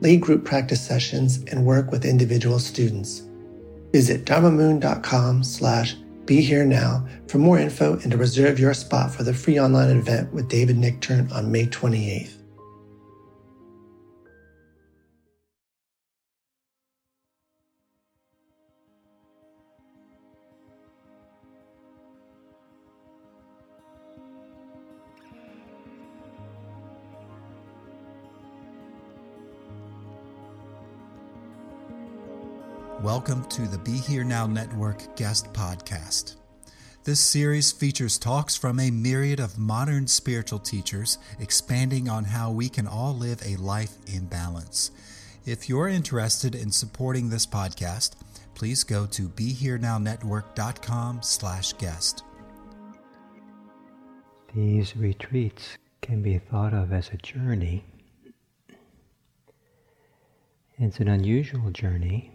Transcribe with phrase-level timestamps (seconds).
[0.00, 3.22] lead group practice sessions, and work with individual students.
[3.92, 5.96] Visit dharmamoon.com slash
[6.26, 9.96] be here now for more info and to reserve your spot for the free online
[9.96, 12.37] event with David Nichtern on May 28th.
[33.28, 36.36] Welcome to the Be Here Now Network guest podcast.
[37.04, 42.70] This series features talks from a myriad of modern spiritual teachers expanding on how we
[42.70, 44.92] can all live a life in balance.
[45.44, 48.12] If you're interested in supporting this podcast,
[48.54, 52.24] please go to BeHereNowNetwork.com slash guest.
[54.54, 57.84] These retreats can be thought of as a journey.
[60.78, 62.32] It's an unusual journey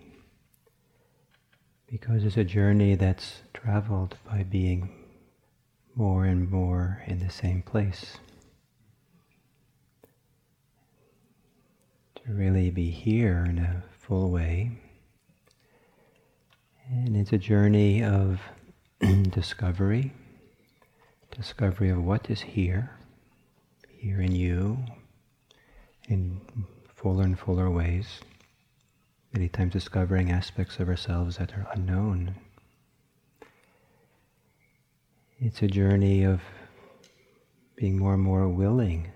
[1.94, 4.90] because it's a journey that's traveled by being
[5.94, 8.18] more and more in the same place.
[12.16, 14.72] To really be here in a full way.
[16.90, 18.42] And it's a journey of
[19.30, 20.14] discovery,
[21.30, 22.90] discovery of what is here,
[23.88, 24.80] here in you,
[26.10, 26.42] in
[26.96, 28.20] fuller and fuller ways
[29.34, 32.36] many times discovering aspects of ourselves that are unknown.
[35.40, 36.42] It's a journey of
[37.76, 39.12] being more and more willing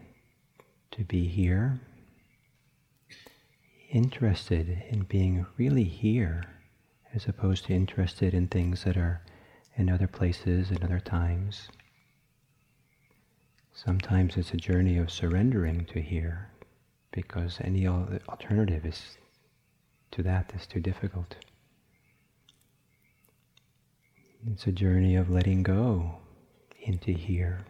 [0.92, 1.80] to be here,
[3.92, 6.44] interested in being really here,
[7.14, 9.22] as opposed to interested in things that are
[9.76, 11.70] in other places and other times.
[13.72, 16.50] Sometimes it's a journey of surrendering to here,
[17.12, 19.18] because any alternative is
[20.12, 21.36] to that is too difficult.
[24.52, 26.20] It's a journey of letting go
[26.82, 27.66] into here.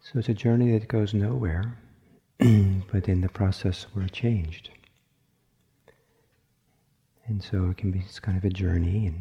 [0.00, 1.78] So it's a journey that goes nowhere,
[2.38, 4.70] but in the process we're changed.
[7.26, 9.14] And so it can be it's kind of a journey,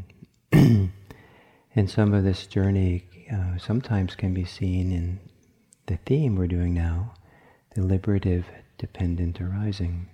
[0.52, 0.92] and
[1.76, 5.20] and some of this journey uh, sometimes can be seen in
[5.86, 7.14] the theme we're doing now,
[7.76, 8.46] the liberative
[8.78, 10.08] dependent arising,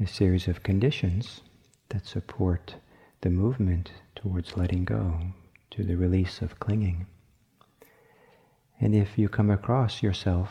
[0.00, 1.42] a series of conditions
[1.90, 2.76] that support
[3.20, 5.20] the movement towards letting go,
[5.70, 7.06] to the release of clinging.
[8.80, 10.50] And if you come across yourself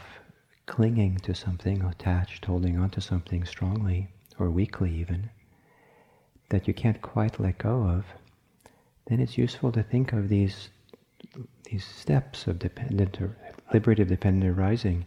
[0.65, 4.07] clinging to something, attached, holding on to something strongly,
[4.39, 5.29] or weakly even,
[6.49, 8.05] that you can't quite let go of,
[9.07, 10.69] then it's useful to think of these,
[11.65, 13.35] these steps of dependent or
[13.73, 15.05] liberative dependent arising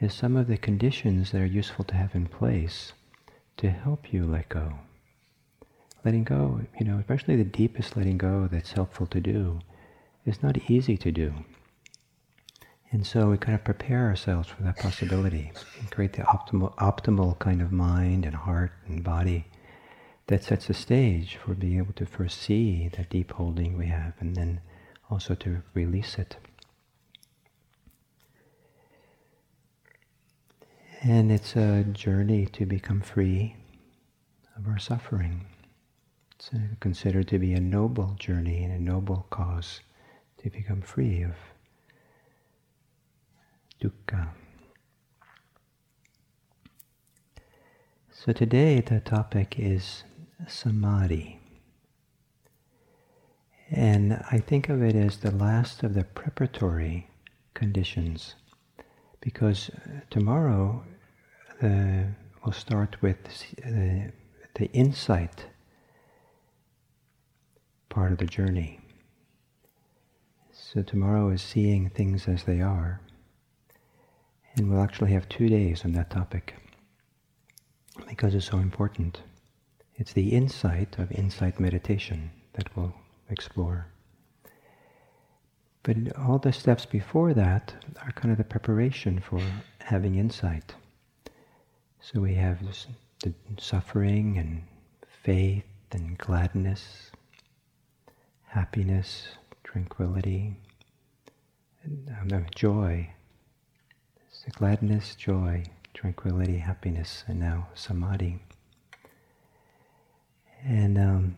[0.00, 2.92] as some of the conditions that are useful to have in place
[3.56, 4.74] to help you let go.
[6.04, 9.60] Letting go, you know, especially the deepest letting go that's helpful to do
[10.24, 11.32] is not easy to do.
[12.92, 17.38] And so we kind of prepare ourselves for that possibility and create the optimal, optimal
[17.38, 19.46] kind of mind and heart and body
[20.28, 24.14] that sets the stage for being able to first see that deep holding we have
[24.20, 24.60] and then
[25.10, 26.36] also to release it.
[31.08, 33.54] And it's a journey to become free
[34.58, 35.46] of our suffering.
[36.34, 39.82] It's uh, considered to be a noble journey and a noble cause
[40.42, 41.36] to become free of
[43.80, 44.30] dukkha.
[48.10, 50.02] So today the topic is
[50.48, 51.38] samadhi.
[53.70, 57.10] And I think of it as the last of the preparatory
[57.54, 58.34] conditions
[59.20, 59.70] because
[60.10, 60.84] tomorrow
[61.62, 62.04] uh,
[62.44, 63.16] we'll start with
[63.56, 64.12] the,
[64.54, 65.46] the insight
[67.88, 68.80] part of the journey.
[70.52, 73.00] So tomorrow is seeing things as they are.
[74.54, 76.56] And we'll actually have two days on that topic
[78.08, 79.22] because it's so important.
[79.94, 82.94] It's the insight of insight meditation that we'll
[83.30, 83.86] explore.
[85.82, 89.40] But all the steps before that are kind of the preparation for
[89.78, 90.74] having insight.
[92.12, 92.86] So we have this,
[93.24, 94.62] the suffering and
[95.24, 97.10] faith and gladness,
[98.44, 99.26] happiness,
[99.64, 100.54] tranquility,
[101.82, 103.10] and, um, joy.
[104.30, 105.64] So gladness, joy,
[105.94, 108.38] tranquility, happiness, and now samadhi.
[110.64, 111.36] And um,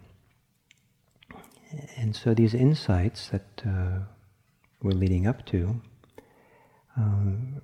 [1.97, 4.01] and so these insights that uh,
[4.83, 5.81] we're leading up to,
[6.95, 7.63] um,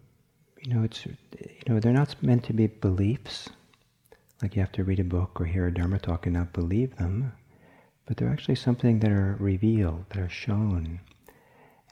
[0.65, 1.15] you know, it's you
[1.69, 3.51] know they're not meant to be beliefs,
[4.43, 6.97] like you have to read a book or hear a dharma talk and not believe
[6.97, 7.33] them,
[8.07, 11.01] but they're actually something that are revealed, that are shown,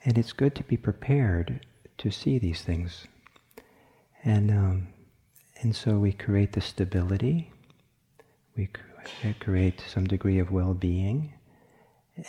[0.05, 1.65] and it's good to be prepared
[1.99, 3.05] to see these things,
[4.23, 4.87] and um,
[5.61, 7.51] and so we create the stability,
[8.57, 8.69] we
[9.39, 11.33] create some degree of well-being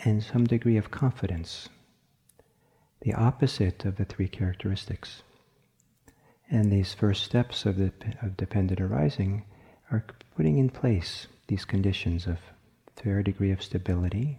[0.05, 1.69] and some degree of confidence,
[3.01, 5.23] the opposite of the three characteristics.
[6.55, 7.91] And these first steps of, the,
[8.23, 9.43] of dependent arising
[9.91, 10.05] are
[10.37, 12.39] putting in place these conditions of
[12.95, 14.39] fair degree of stability,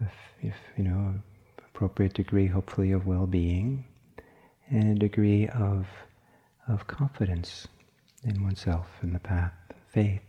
[0.00, 0.08] of,
[0.40, 1.16] if you know,
[1.58, 3.84] appropriate degree, hopefully, of well-being,
[4.70, 5.86] and a degree of
[6.66, 7.68] of confidence
[8.22, 9.52] in oneself and the path,
[9.86, 10.22] faith.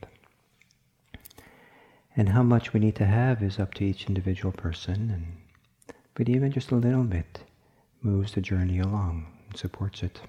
[2.18, 6.28] And how much we need to have is up to each individual person, and, but
[6.28, 7.40] even just a little bit
[8.02, 10.20] moves the journey along and supports it.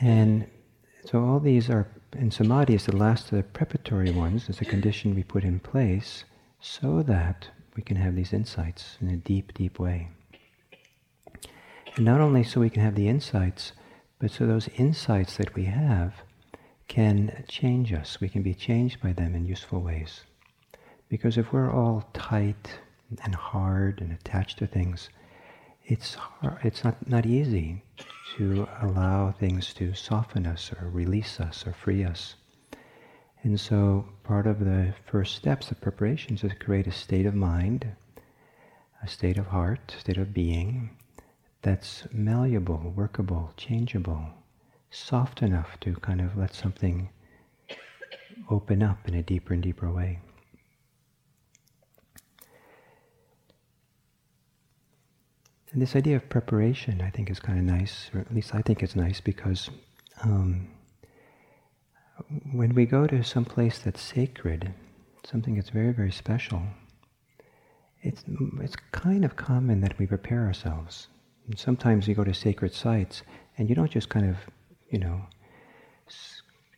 [0.00, 0.46] And
[1.04, 4.64] so all these are, and samadhi is the last of the preparatory ones, it's a
[4.64, 6.24] condition we put in place
[6.60, 10.08] so that we can have these insights in a deep, deep way.
[11.96, 13.72] And not only so we can have the insights,
[14.18, 16.14] but so those insights that we have
[16.88, 18.20] can change us.
[18.20, 20.22] We can be changed by them in useful ways.
[21.08, 22.78] Because if we're all tight
[23.22, 25.10] and hard and attached to things,
[25.86, 27.82] it's hard, it's not, not easy
[28.36, 32.34] to allow things to soften us or release us or free us.
[33.42, 37.34] And so part of the first steps of preparations is to create a state of
[37.34, 37.86] mind,
[39.02, 40.90] a state of heart, state of being
[41.60, 44.30] that's malleable, workable, changeable,
[44.90, 47.10] soft enough to kind of let something
[48.50, 50.18] open up in a deeper and deeper way.
[55.74, 58.62] And this idea of preparation, I think, is kind of nice, or at least I
[58.62, 59.68] think it's nice because
[60.22, 60.68] um,
[62.52, 64.72] when we go to some place that's sacred,
[65.26, 66.62] something that's very, very special,
[68.02, 68.24] it's,
[68.62, 71.08] it's kind of common that we prepare ourselves.
[71.46, 73.22] And sometimes you go to sacred sites
[73.58, 74.36] and you don't just kind of
[74.94, 75.22] you know,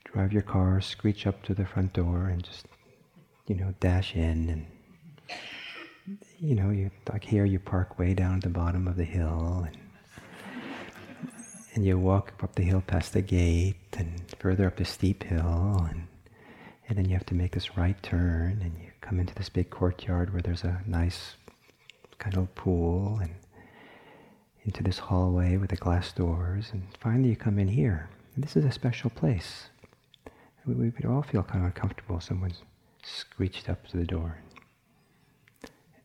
[0.05, 2.67] drive your car, screech up to the front door, and just,
[3.47, 4.49] you know, dash in.
[4.49, 4.67] And,
[6.39, 9.67] you know, you like here you park way down at the bottom of the hill,
[9.67, 9.77] and
[11.75, 15.87] and you walk up the hill past the gate, and further up the steep hill,
[15.91, 16.07] and
[16.89, 19.71] and then you have to make this right turn, and you come into this big
[19.71, 21.35] courtyard where there's a nice
[22.19, 23.35] kind of pool, and
[24.65, 28.09] into this hallway with the glass doors, and finally you come in here.
[28.35, 29.69] And this is a special place.
[30.67, 32.63] We, we would all feel kind of uncomfortable someone's
[33.05, 34.39] screeched up to the door.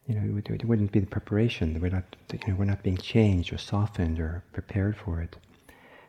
[0.08, 1.80] You know, it, it wouldn't be the preparation.
[1.80, 5.38] We're not, you know, we're not being changed or softened or prepared for it.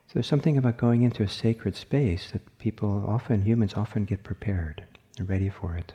[0.06, 4.24] So there's something about going into a sacred space that people often, humans often get
[4.24, 4.84] prepared
[5.18, 5.92] and ready for it.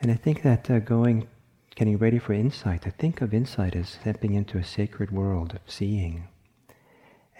[0.00, 1.26] And I think that uh, going,
[1.74, 5.60] getting ready for insight, to think of insight as stepping into a sacred world of
[5.66, 6.28] seeing,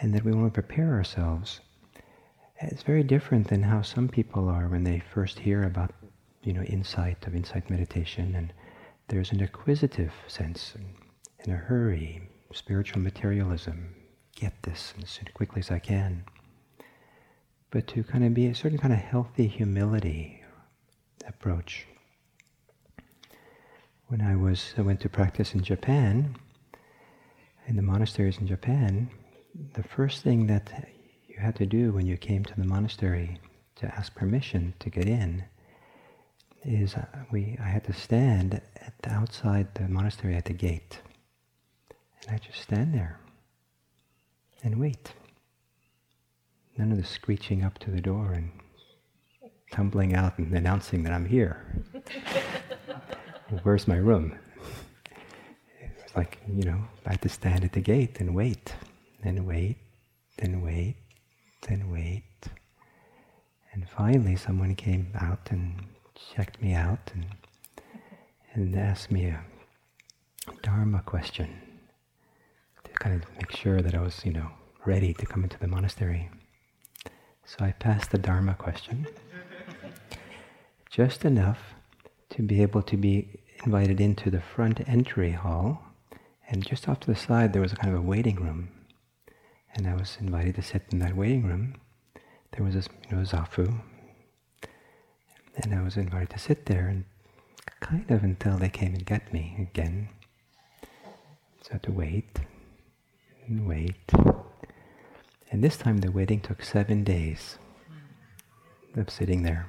[0.00, 1.60] and that we want to prepare ourselves.
[2.60, 5.92] It's very different than how some people are when they first hear about,
[6.42, 8.52] you know, insight of insight meditation, and
[9.08, 10.74] there's an acquisitive sense,
[11.44, 13.94] in a hurry, spiritual materialism,
[14.34, 16.24] get this as quickly as I can.
[17.70, 20.42] But to kind of be a certain kind of healthy humility
[21.26, 21.86] approach.
[24.08, 26.36] When I was I went to practice in Japan,
[27.66, 29.10] in the monasteries in Japan,
[29.74, 30.88] the first thing that
[31.28, 33.40] you had to do when you came to the monastery
[33.76, 35.44] to ask permission to get in
[36.64, 41.00] is uh, we I had to stand at the outside the monastery at the gate.
[42.22, 43.20] And I just stand there
[44.62, 45.12] and wait.
[46.76, 48.50] None of the screeching up to the door and
[49.70, 51.84] tumbling out and announcing that I'm here.
[53.62, 54.36] Where's my room?
[55.80, 58.74] It was like, you know, I had to stand at the gate and wait,
[59.22, 59.76] and wait,
[60.38, 60.96] and wait,
[61.68, 62.24] and wait.
[63.72, 65.74] And finally, someone came out and
[66.34, 67.26] checked me out and,
[68.52, 69.44] and asked me a
[70.62, 71.48] Dharma question
[72.84, 74.50] to kind of make sure that I was, you know,
[74.84, 76.30] ready to come into the monastery.
[77.44, 79.06] So I passed the Dharma question
[80.90, 81.58] just enough
[82.30, 83.28] to be able to be
[83.64, 85.82] invited into the front entry hall.
[86.48, 88.70] And just off to the side, there was a kind of a waiting room.
[89.74, 91.74] And I was invited to sit in that waiting room.
[92.52, 93.78] There was this, you know, zafu.
[95.56, 97.04] And I was invited to sit there and
[97.80, 100.08] kind of until they came and get me again.
[101.62, 102.38] So to wait
[103.46, 104.12] and wait.
[105.50, 107.58] And this time the waiting took seven days
[108.96, 109.66] of sitting there,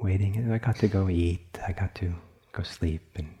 [0.00, 0.36] waiting.
[0.36, 2.14] And I got to go eat, I got to
[2.52, 3.34] go sleep and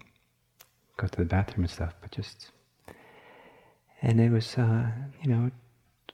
[0.96, 2.50] go to the bathroom and stuff, but just.
[4.00, 4.90] And it was, uh,
[5.22, 5.50] you know,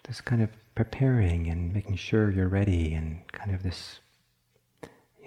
[0.05, 4.00] this kind of preparing and making sure you're ready and kind of this,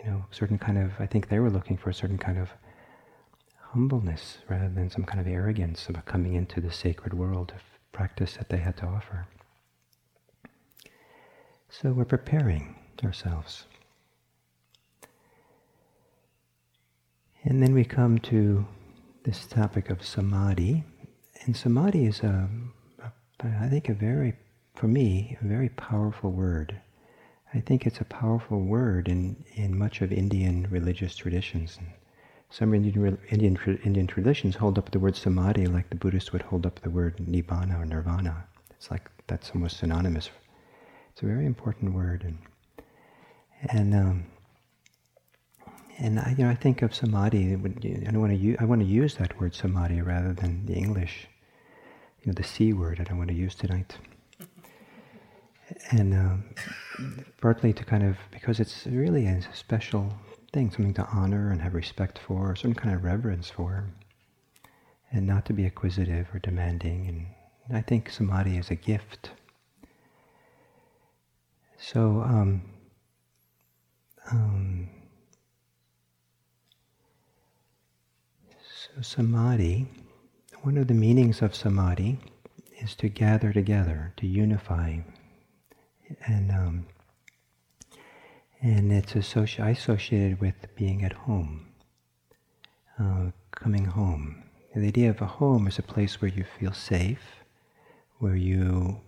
[0.03, 2.49] you know, certain kind of, I think they were looking for a certain kind of
[3.71, 8.33] humbleness rather than some kind of arrogance about coming into the sacred world of practice
[8.37, 9.27] that they had to offer.
[11.69, 13.65] So we're preparing ourselves.
[17.43, 18.65] And then we come to
[19.23, 20.83] this topic of samadhi.
[21.45, 22.49] And samadhi is, a,
[23.01, 23.11] a,
[23.61, 24.33] I think, a very,
[24.75, 26.79] for me, a very powerful word.
[27.53, 31.79] I think it's a powerful word in, in much of Indian religious traditions.
[32.49, 36.65] Some Indian, Indian, Indian traditions hold up the word samadhi like the Buddhists would hold
[36.65, 38.45] up the word nibbana or nirvana.
[38.71, 40.29] It's like that's almost synonymous.
[41.11, 42.23] It's a very important word.
[42.23, 42.37] And,
[43.69, 44.25] and um,
[45.97, 47.53] and I, you know, I think of samadhi.
[47.53, 48.57] I want to use.
[48.59, 51.27] I want to use that word samadhi rather than the English,
[52.21, 52.97] you know, the c word.
[52.97, 53.97] that I want to use tonight.
[55.91, 56.43] And um,
[57.39, 60.13] partly to kind of because it's really a special
[60.53, 63.85] thing, something to honor and have respect for, a certain kind of reverence for,
[65.11, 67.27] and not to be acquisitive or demanding.
[67.67, 69.31] And I think samadhi is a gift.
[71.77, 72.21] So.
[72.21, 72.61] Um,
[74.31, 74.89] um,
[78.95, 79.87] So, samadhi,
[80.63, 82.19] one of the meanings of samadhi
[82.79, 84.97] is to gather together, to unify.
[86.25, 86.85] And, um,
[88.61, 91.67] and it's associ- associated with being at home,
[92.99, 94.43] uh, coming home.
[94.75, 97.43] The idea of a home is a place where you feel safe,
[98.19, 99.01] where you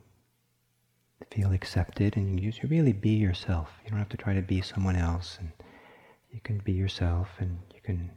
[1.32, 3.70] feel accepted, and you really be yourself.
[3.84, 5.52] You don't have to try to be someone else, and
[6.32, 8.12] you can be yourself, and you can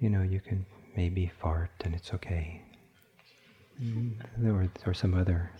[0.00, 0.66] you know, you can
[0.96, 2.62] maybe fart and it's okay.
[3.82, 4.48] Mm-hmm.
[4.48, 5.50] Or, or some other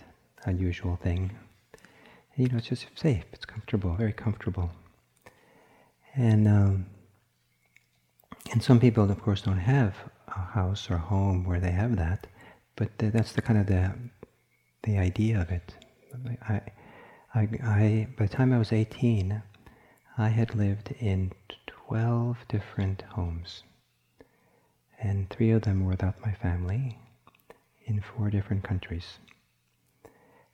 [0.45, 1.31] unusual thing.
[2.37, 4.71] You know, it's just safe, it's comfortable, very comfortable.
[6.15, 6.87] And um,
[8.53, 9.95] and some people, of course, don't have
[10.29, 12.27] a house or a home where they have that,
[12.77, 13.93] but that's the kind of the
[14.83, 15.75] the idea of it.
[16.49, 16.61] I,
[17.35, 19.43] I, I, by the time I was 18,
[20.17, 21.33] I had lived in
[21.67, 23.63] 12 different homes
[24.99, 26.99] and three of them were without my family
[27.85, 29.19] in four different countries.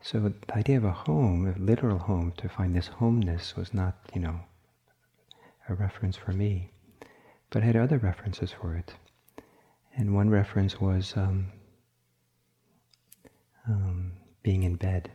[0.04, 3.94] So the idea of a home, a literal home, to find this homeness was not,
[4.12, 4.40] you know,
[5.68, 6.70] a reference for me,
[7.50, 8.94] but I had other references for it.
[9.96, 11.52] And one reference was um,
[13.68, 15.10] um, being in bed.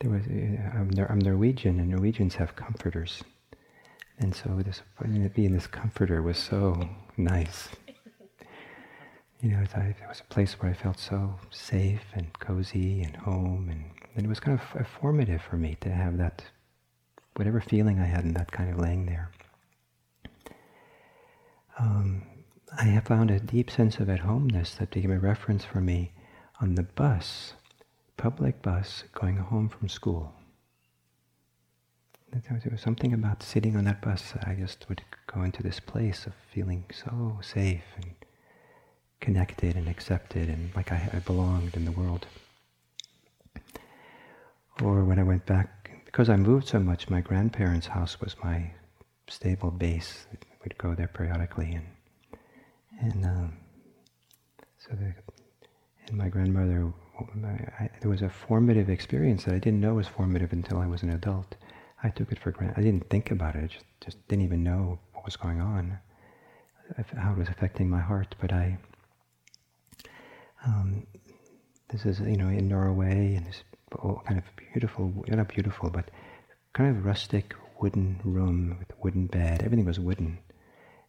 [0.00, 3.22] There was, uh, I'm, Norwegian, and Norwegians have comforters.
[4.18, 4.82] And so this
[5.34, 7.68] being this comforter was so nice.
[9.42, 13.68] You know, it was a place where I felt so safe and cozy and home,
[13.68, 13.84] and,
[14.14, 16.44] and it was kind of formative for me to have that,
[17.34, 19.32] whatever feeling I had in that kind of laying there.
[21.76, 22.22] Um,
[22.78, 26.12] I have found a deep sense of at homeness that became a reference for me
[26.60, 27.54] on the bus,
[28.16, 30.32] public bus, going home from school.
[32.30, 34.32] There was something about sitting on that bus.
[34.32, 38.14] that I just would go into this place of feeling so safe and
[39.22, 42.26] connected and accepted and like I, I belonged in the world.
[44.82, 48.72] Or when I went back, because I moved so much, my grandparents' house was my
[49.28, 50.26] stable base.
[50.62, 51.86] We'd go there periodically, and
[53.00, 53.52] and um,
[54.78, 55.14] so the,
[56.06, 56.92] and my grandmother,
[57.80, 61.02] I, there was a formative experience that I didn't know was formative until I was
[61.02, 61.54] an adult.
[62.02, 62.78] I took it for granted.
[62.78, 63.64] I didn't think about it.
[63.64, 65.98] I just, just didn't even know what was going on,
[67.16, 68.34] how it was affecting my heart.
[68.40, 68.78] But I,
[70.66, 71.06] um,
[71.90, 73.62] this is you know in Norway, in this
[74.26, 76.10] kind of beautiful, not beautiful, but
[76.72, 79.62] kind of rustic wooden room with wooden bed.
[79.62, 80.38] Everything was wooden,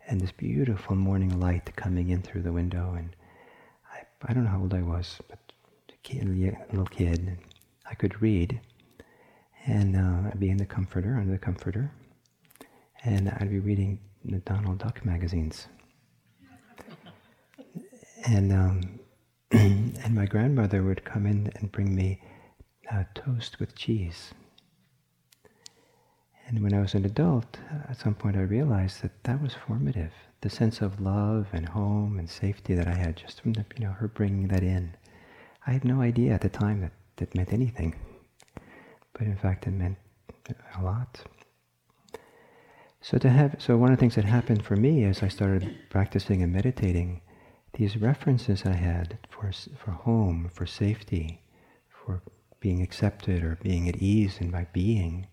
[0.07, 2.93] and this beautiful morning light coming in through the window.
[2.97, 3.15] And
[3.91, 5.39] I, I don't know how old I was, but
[6.69, 7.37] a little kid.
[7.89, 8.59] I could read
[9.65, 11.91] and uh, I'd be in the comforter, under the comforter,
[13.03, 15.67] and I'd be reading the Donald Duck magazines.
[18.25, 18.99] and um,
[20.03, 22.21] and my grandmother would come in and bring me
[22.91, 24.33] uh, toast with cheese.
[26.47, 27.57] And when I was an adult,
[27.89, 30.11] at some point I realized that that was formative.
[30.41, 33.85] The sense of love and home and safety that I had just from the, you
[33.85, 34.95] know her bringing that in.
[35.65, 37.95] I had no idea at the time that that meant anything
[39.13, 39.97] but in fact it meant
[40.77, 41.21] a lot.
[43.01, 45.75] So to have, so one of the things that happened for me as I started
[45.89, 47.21] practicing and meditating,
[47.73, 51.41] these references I had for for home, for safety,
[51.89, 52.21] for
[52.59, 55.27] being accepted or being at ease in my being,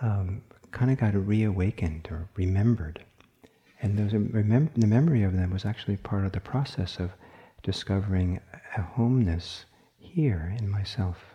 [0.00, 3.04] um, kind of got reawakened or remembered,
[3.80, 7.12] and remem- the memory of them was actually part of the process of
[7.62, 8.40] discovering
[8.76, 9.64] a homeness
[9.98, 11.34] here in myself.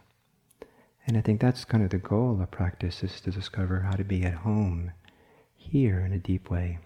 [1.06, 4.04] And I think that's kind of the goal of practice is to discover how to
[4.04, 4.92] be at home
[5.56, 6.80] here in a deep way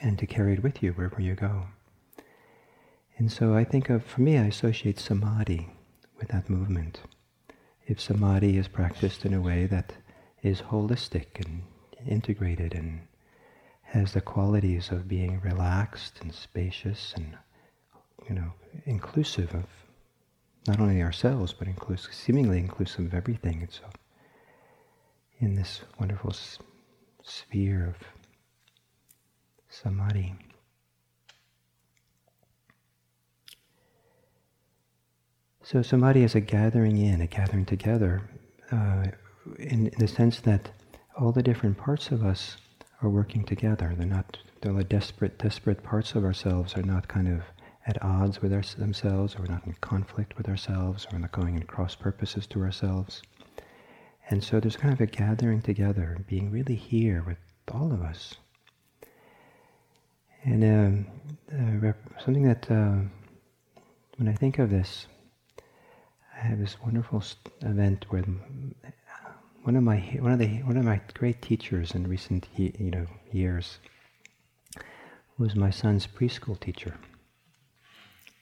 [0.00, 1.66] and to carry it with you wherever you go.
[3.18, 5.68] And so I think of, for me, I associate samadhi
[6.18, 7.00] with that movement.
[7.86, 9.92] If samadhi is practiced in a way that
[10.42, 11.62] is holistic and
[12.06, 13.00] integrated and
[13.82, 17.36] has the qualities of being relaxed and spacious and,
[18.28, 18.52] you know,
[18.84, 19.64] inclusive of
[20.68, 23.62] not only ourselves, but inclusive, seemingly inclusive of everything.
[23.62, 23.88] And so,
[25.40, 26.34] in this wonderful
[27.22, 27.96] sphere of
[29.68, 30.34] samadhi.
[35.70, 38.22] So samadhi is a gathering in, a gathering together,
[38.72, 39.04] uh,
[39.58, 40.70] in, in the sense that
[41.18, 42.56] all the different parts of us
[43.02, 43.94] are working together.
[43.94, 47.42] They're not, they're the desperate, desperate parts of ourselves are not kind of
[47.86, 51.32] at odds with our, themselves, or we're not in conflict with ourselves, or we're not
[51.32, 53.20] going in cross purposes to ourselves.
[54.30, 57.36] And so there's kind of a gathering together, being really here with
[57.70, 58.36] all of us.
[60.44, 61.06] And um,
[61.52, 61.92] uh,
[62.24, 63.00] something that, uh,
[64.16, 65.08] when I think of this,
[66.38, 67.22] I have this wonderful
[67.62, 68.22] event where
[69.62, 73.06] one of my one of the one of my great teachers in recent you know
[73.32, 73.80] years
[75.36, 76.96] was my son's preschool teacher.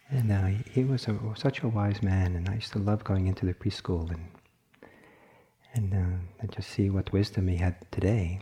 [0.09, 3.27] And uh, he was a, such a wise man, and I used to love going
[3.27, 4.29] into the preschool and
[5.75, 8.41] and, uh, and just see what wisdom he had today.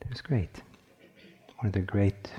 [0.00, 0.62] It was great.
[1.58, 2.30] One of the great,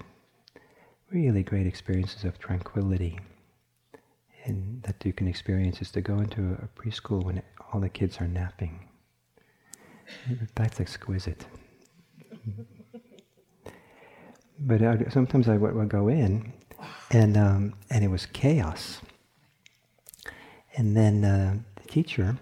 [1.11, 3.19] really great experiences of tranquility,
[4.45, 8.19] and that you can experience is to go into a preschool when all the kids
[8.19, 8.89] are napping.
[10.55, 11.45] That's exquisite.
[14.59, 16.53] but uh, sometimes I would, would go in
[17.11, 19.01] and um, and it was chaos.
[20.75, 22.37] And then uh, the teacher,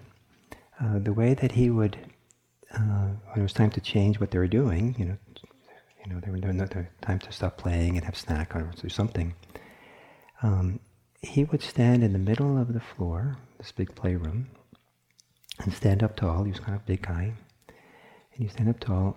[0.80, 1.98] uh, the way that he would,
[2.74, 5.16] uh, when it was time to change what they were doing, you know,
[6.04, 9.34] you know, they were doing the time to stop playing and have snack or something.
[10.42, 10.80] Um,
[11.22, 14.48] he would stand in the middle of the floor, this big playroom,
[15.60, 16.44] and stand up tall.
[16.44, 17.32] He was kind of a big guy,
[17.68, 19.16] and he'd stand up tall,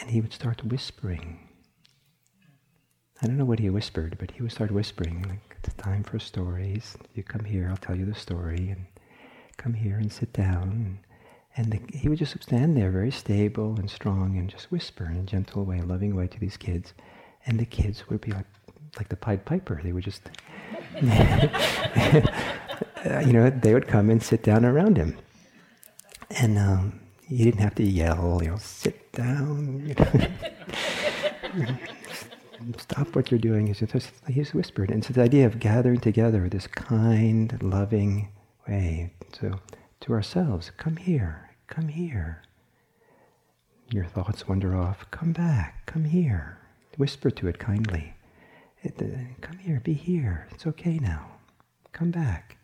[0.00, 1.50] and he would start whispering
[3.22, 6.18] I don't know what he whispered, but he would start whispering, like, it's time for
[6.18, 6.96] stories.
[7.14, 8.86] You come here, I'll tell you the story, and
[9.58, 11.00] come here and sit down.
[11.54, 15.18] And the, he would just stand there very stable and strong and just whisper in
[15.18, 16.94] a gentle way, loving way to these kids.
[17.44, 18.46] And the kids would be like,
[18.96, 19.82] like the Pied Piper.
[19.84, 20.22] They would just,
[23.26, 25.16] you know, they would come and sit down around him.
[26.30, 29.86] And um, he didn't have to yell, you know, sit down.
[29.86, 31.66] You know.
[32.78, 33.68] Stop what you're doing.
[33.68, 34.90] He's just, he's whispered.
[34.90, 38.28] And so the idea of gathering together this kind, loving
[38.68, 39.12] way.
[39.32, 39.58] to,
[40.00, 42.42] to ourselves, come here, come here.
[43.90, 46.58] Your thoughts wander off, come back, come here.
[46.96, 48.14] Whisper to it kindly.
[48.84, 48.90] Uh,
[49.40, 50.46] come here, be here.
[50.50, 51.26] It's okay now.
[51.92, 52.56] Come back.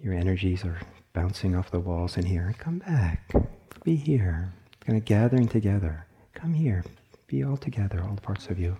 [0.00, 0.80] Your energies are
[1.12, 2.54] bouncing off the walls in here.
[2.58, 3.32] Come back.
[3.82, 4.52] Be here.
[4.80, 6.06] Kind of gathering together.
[6.34, 6.84] Come here.
[7.26, 8.76] Be all together, all the parts of you.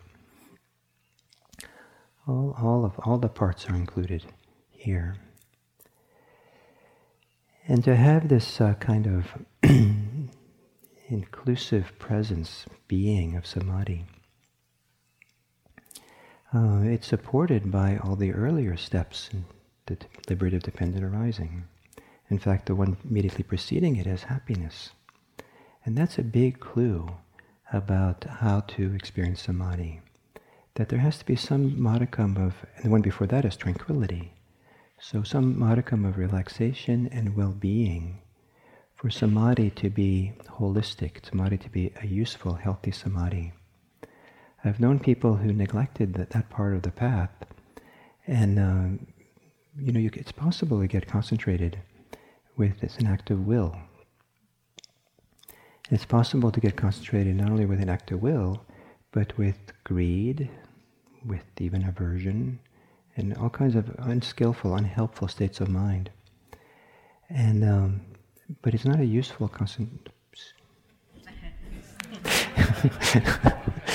[2.27, 4.25] All, all of all the parts are included
[4.71, 5.17] here.
[7.67, 9.27] And to have this uh, kind of
[11.09, 14.07] inclusive presence, being of samadhi,
[16.55, 19.45] uh, it's supported by all the earlier steps in
[19.87, 21.65] the liberative dependent arising.
[22.31, 24.91] In fact, the one immediately preceding it is happiness.
[25.85, 27.09] And that's a big clue
[27.73, 30.01] about how to experience samadhi.
[30.75, 34.33] That there has to be some modicum of, and the one before that is tranquility.
[35.01, 38.21] So, some modicum of relaxation and well being
[38.95, 43.53] for samadhi to be holistic, samadhi to be a useful, healthy samadhi.
[44.65, 47.31] I've known people who neglected that, that part of the path,
[48.27, 49.05] and uh,
[49.81, 51.79] you know, you, it's possible to get concentrated
[52.57, 53.77] with it's an act of will.
[55.91, 58.65] It's possible to get concentrated not only with an act of will,
[59.13, 60.51] but with greed,
[61.25, 62.59] with even aversion,
[63.17, 66.11] and all kinds of unskillful, unhelpful states of mind.
[67.31, 68.01] And um,
[68.63, 70.09] but it's not a useful concent.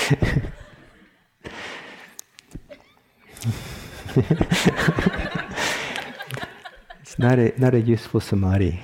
[7.00, 8.80] it's not a not a useful samadhi.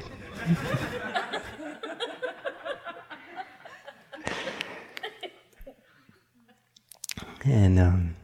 [7.45, 8.15] and um,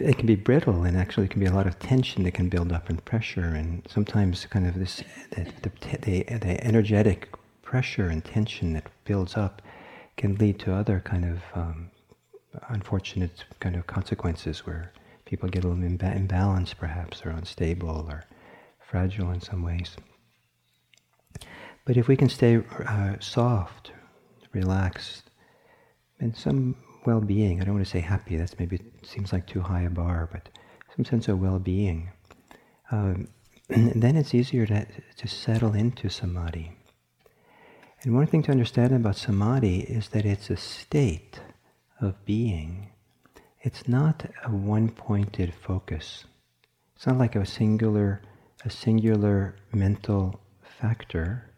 [0.00, 2.48] it can be brittle and actually it can be a lot of tension that can
[2.48, 7.28] build up and pressure and sometimes kind of this the, the, the, energetic
[7.62, 9.62] pressure and tension that builds up
[10.16, 11.90] can lead to other kind of um,
[12.68, 14.92] unfortunate kind of consequences where
[15.28, 18.24] people get a little imba- imbalanced perhaps or unstable or
[18.80, 19.96] fragile in some ways.
[21.84, 23.92] But if we can stay uh, soft,
[24.52, 25.30] relaxed,
[26.18, 27.60] and some well-being.
[27.60, 28.36] I don't want to say happy.
[28.36, 30.48] That's maybe seems like too high a bar, but
[30.94, 32.10] some sense of well-being.
[32.90, 33.28] Um,
[33.68, 34.86] then it's easier to,
[35.16, 36.72] to settle into samadhi.
[38.02, 41.40] And one thing to understand about samadhi is that it's a state
[42.00, 42.90] of being.
[43.60, 46.24] It's not a one-pointed focus.
[46.94, 48.22] It's not like a singular,
[48.64, 51.50] a singular mental factor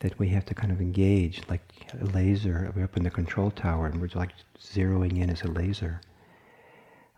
[0.00, 1.62] that we have to kind of engage like
[2.00, 2.72] a laser.
[2.74, 6.00] We're up in the control tower and we're like zeroing in as a laser.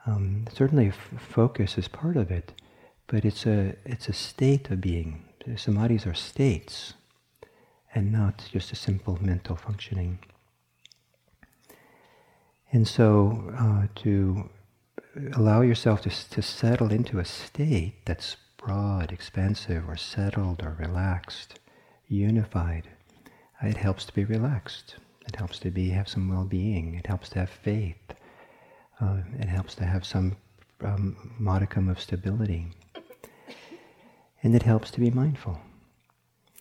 [0.06, 2.52] Um, certainly, f- focus is part of it,
[3.06, 5.24] but it's a it's a state of being.
[5.46, 6.94] Samadhis are states,
[7.94, 10.18] and not just a simple mental functioning.
[12.70, 14.50] And so, uh, to
[15.34, 21.58] allow yourself to, to settle into a state that's broad, expansive, or settled, or relaxed
[22.08, 22.88] unified.
[23.62, 24.96] It helps to be relaxed.
[25.26, 26.94] It helps to be have some well-being.
[26.94, 27.96] It helps to have faith.
[29.00, 30.36] Uh, it helps to have some
[30.82, 32.66] um, modicum of stability.
[34.42, 35.60] And it helps to be mindful.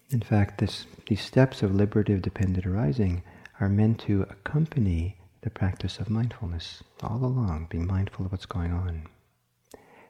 [0.10, 3.24] In fact, this, these steps of liberative dependent arising
[3.60, 8.74] are meant to accompany the practice of mindfulness all along, being mindful of what's going
[8.74, 9.08] on.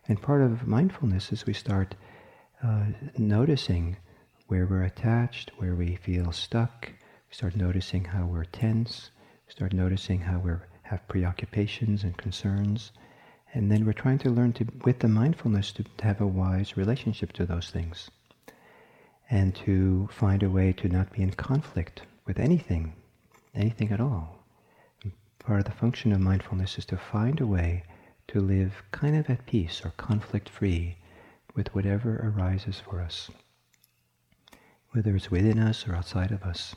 [0.08, 1.96] And part of mindfulness is we start
[2.64, 2.86] uh,
[3.18, 3.98] noticing
[4.48, 6.90] where we're attached, where we feel stuck.
[7.30, 9.12] We start noticing how we're tense.
[9.46, 10.52] We start noticing how we
[10.84, 12.92] have preoccupations and concerns.
[13.54, 16.78] And then we're trying to learn to, with the mindfulness, to, to have a wise
[16.78, 18.10] relationship to those things.
[19.30, 22.94] And to find a way to not be in conflict with anything,
[23.54, 24.37] anything at all.
[25.48, 27.84] Of the function of mindfulness is to find a way
[28.28, 30.98] to live kind of at peace or conflict free
[31.56, 33.30] with whatever arises for us
[34.92, 36.76] whether it's within us or outside of us.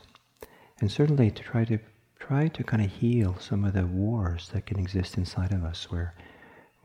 [0.79, 1.79] And certainly to try to
[2.19, 5.89] try to kind of heal some of the wars that can exist inside of us
[5.91, 6.13] where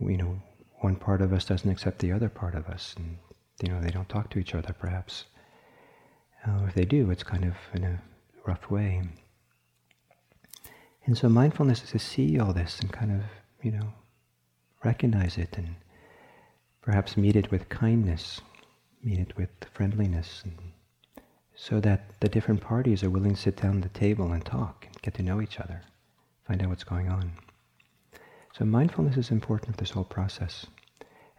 [0.01, 0.41] you know
[0.81, 3.19] one part of us doesn't accept the other part of us and
[3.63, 5.25] you know they don't talk to each other perhaps
[6.47, 8.01] Uh, if they do, it's kind of in a
[8.47, 9.03] rough way.
[11.07, 13.23] And so mindfulness is to see all this and kind of,
[13.63, 13.93] you know,
[14.85, 15.77] recognize it and
[16.83, 18.41] perhaps meet it with kindness,
[19.03, 20.43] meet it with friendliness,
[21.55, 24.85] so that the different parties are willing to sit down at the table and talk
[24.87, 25.83] and get to know each other,
[26.45, 27.33] find out what's going on.
[28.59, 30.67] So mindfulness is important for this whole process.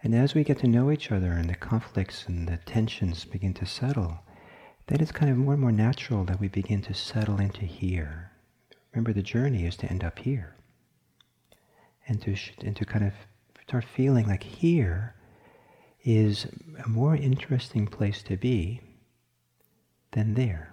[0.02, 3.52] And as we get to know each other and the conflicts and the tensions begin
[3.54, 4.20] to settle,
[4.86, 8.30] then it's kind of more and more natural that we begin to settle into here.
[8.92, 10.56] Remember, the journey is to end up here.
[12.06, 13.12] And to, and to kind of
[13.66, 15.14] start feeling like here
[16.02, 16.46] is
[16.82, 18.80] a more interesting place to be
[20.12, 20.72] than there.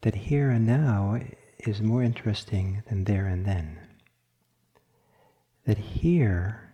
[0.00, 1.20] That here and now
[1.58, 3.78] is more interesting than there and then.
[5.66, 6.72] That here,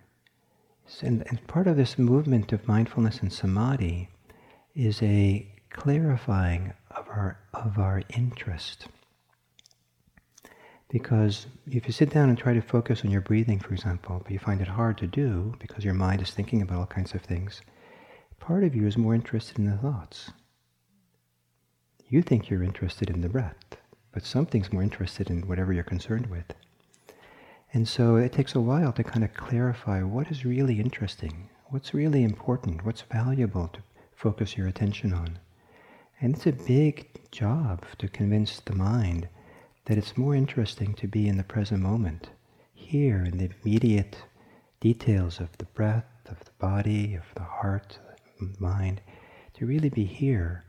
[1.01, 4.11] and, and part of this movement of mindfulness and samadhi
[4.77, 8.87] is a clarifying of our, of our interest.
[10.95, 14.31] Because if you sit down and try to focus on your breathing, for example, but
[14.31, 17.21] you find it hard to do because your mind is thinking about all kinds of
[17.21, 17.63] things,
[18.39, 20.31] part of you is more interested in the thoughts.
[22.07, 23.77] You think you're interested in the breath,
[24.13, 26.55] but something's more interested in whatever you're concerned with.
[27.73, 31.93] And so it takes a while to kind of clarify what is really interesting, what's
[31.93, 33.81] really important, what's valuable to
[34.15, 35.41] focus your attention on.
[36.21, 39.29] And it's a big job to convince the mind
[39.87, 42.31] that it's more interesting to be in the present moment,
[42.73, 44.17] here in the immediate
[44.81, 47.99] details of the breath, of the body, of the heart,
[48.41, 49.01] the mind,
[49.55, 50.65] to really be here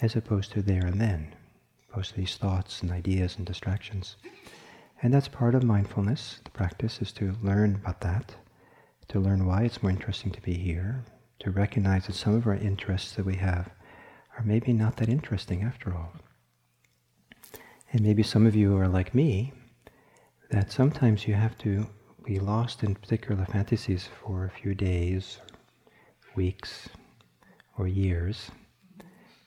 [0.00, 1.34] as opposed to there and then,
[1.88, 4.16] opposed to these thoughts and ideas and distractions.
[5.02, 6.40] And that's part of mindfulness.
[6.44, 8.34] The practice is to learn about that,
[9.08, 11.04] to learn why it's more interesting to be here,
[11.40, 13.70] to recognize that some of our interests that we have
[14.36, 16.12] are maybe not that interesting after all.
[17.92, 19.52] And maybe some of you are like me,
[20.50, 21.86] that sometimes you have to
[22.24, 25.38] be lost in particular fantasies for a few days,
[26.36, 26.88] weeks,
[27.78, 28.50] or years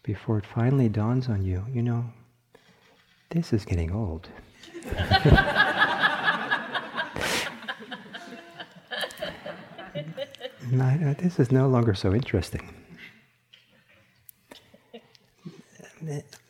[0.03, 2.05] before it finally dawns on you, you know,
[3.29, 4.29] this is getting old.
[10.73, 12.73] Uh, this is no longer so interesting.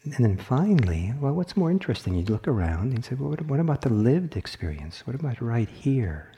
[0.03, 2.15] And then finally, well, what's more interesting?
[2.15, 5.05] You look around and say, well, what, what about the lived experience?
[5.05, 6.31] What about right here,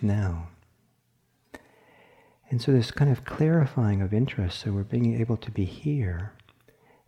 [0.00, 0.48] now?
[2.48, 6.32] And so there's kind of clarifying of interest, so we're being able to be here.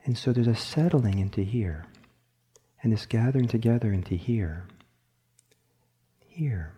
[0.04, 1.86] And so there's a settling into here,
[2.82, 4.66] and this gathering together into here.
[6.28, 6.74] Here.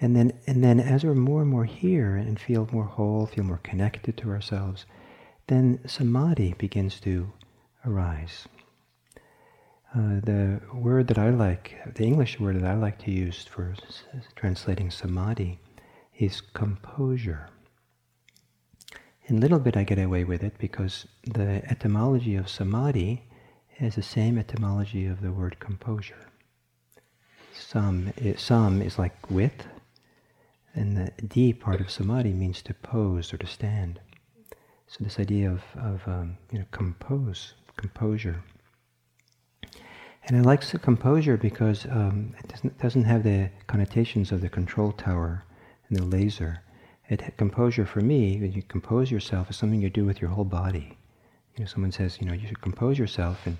[0.00, 3.44] And then, and then as we're more and more here and feel more whole, feel
[3.44, 4.86] more connected to ourselves,
[5.48, 7.32] then samadhi begins to
[7.86, 8.46] arise.
[9.94, 13.74] Uh, the word that I like, the English word that I like to use for
[14.34, 15.60] translating samadhi
[16.18, 17.48] is composure.
[19.26, 23.22] In little bit I get away with it because the etymology of samadhi
[23.78, 26.28] has the same etymology of the word composure.
[27.54, 29.66] Sam, sam is like with,
[30.74, 34.00] and the D part of samadhi means to pose or to stand.
[34.88, 38.42] So this idea of, of um, you know, compose, composure.
[40.26, 44.48] And I like the composure because um, it doesn't, doesn't have the connotations of the
[44.48, 45.44] control tower
[45.88, 46.62] and the laser.
[47.08, 50.44] It, composure for me, when you compose yourself, is something you do with your whole
[50.44, 50.96] body.
[51.56, 53.58] You know, someone says, you know, you should compose yourself and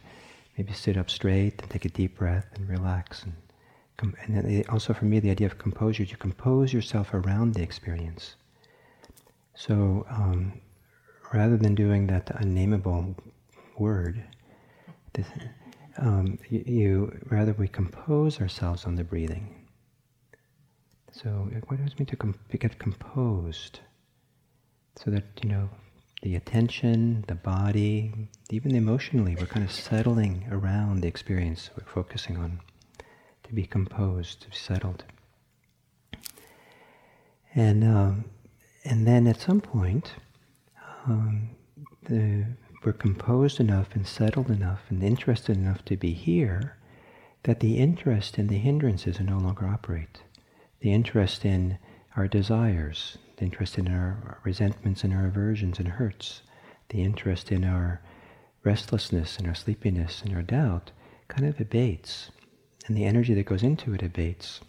[0.57, 3.35] maybe sit up straight and take a deep breath and relax and
[3.99, 7.63] and then also for me, the idea of composure, is you compose yourself around the
[7.63, 8.37] experience.
[9.55, 10.61] So um,
[11.33, 13.15] rather than doing that unnameable
[13.79, 14.23] word,
[15.13, 15.27] this,
[15.99, 19.67] um, you, you, rather we compose ourselves on the breathing.
[21.13, 23.81] So what does it mean to, com- to get composed?
[24.97, 25.69] So that you know
[26.23, 28.13] the attention, the body,
[28.51, 32.61] even emotionally, we're kind of settling around the experience we're focusing on
[33.43, 35.05] to be composed, to be settled.
[37.55, 38.25] And, um,
[38.85, 40.15] and then at some point,
[41.07, 41.51] um,
[42.09, 42.47] the,
[42.85, 46.77] we're composed enough and settled enough and interested enough to be here
[47.45, 50.23] that the interest in the hindrances no longer operate.
[50.81, 51.79] The interest in
[52.17, 56.43] our desires, the interest in our resentments and our aversions and hurts,
[56.91, 58.01] the interest in our
[58.63, 60.91] restlessness and our sleepiness and our doubt
[61.29, 62.31] kind of abates
[62.87, 64.61] and the energy that goes into it abates.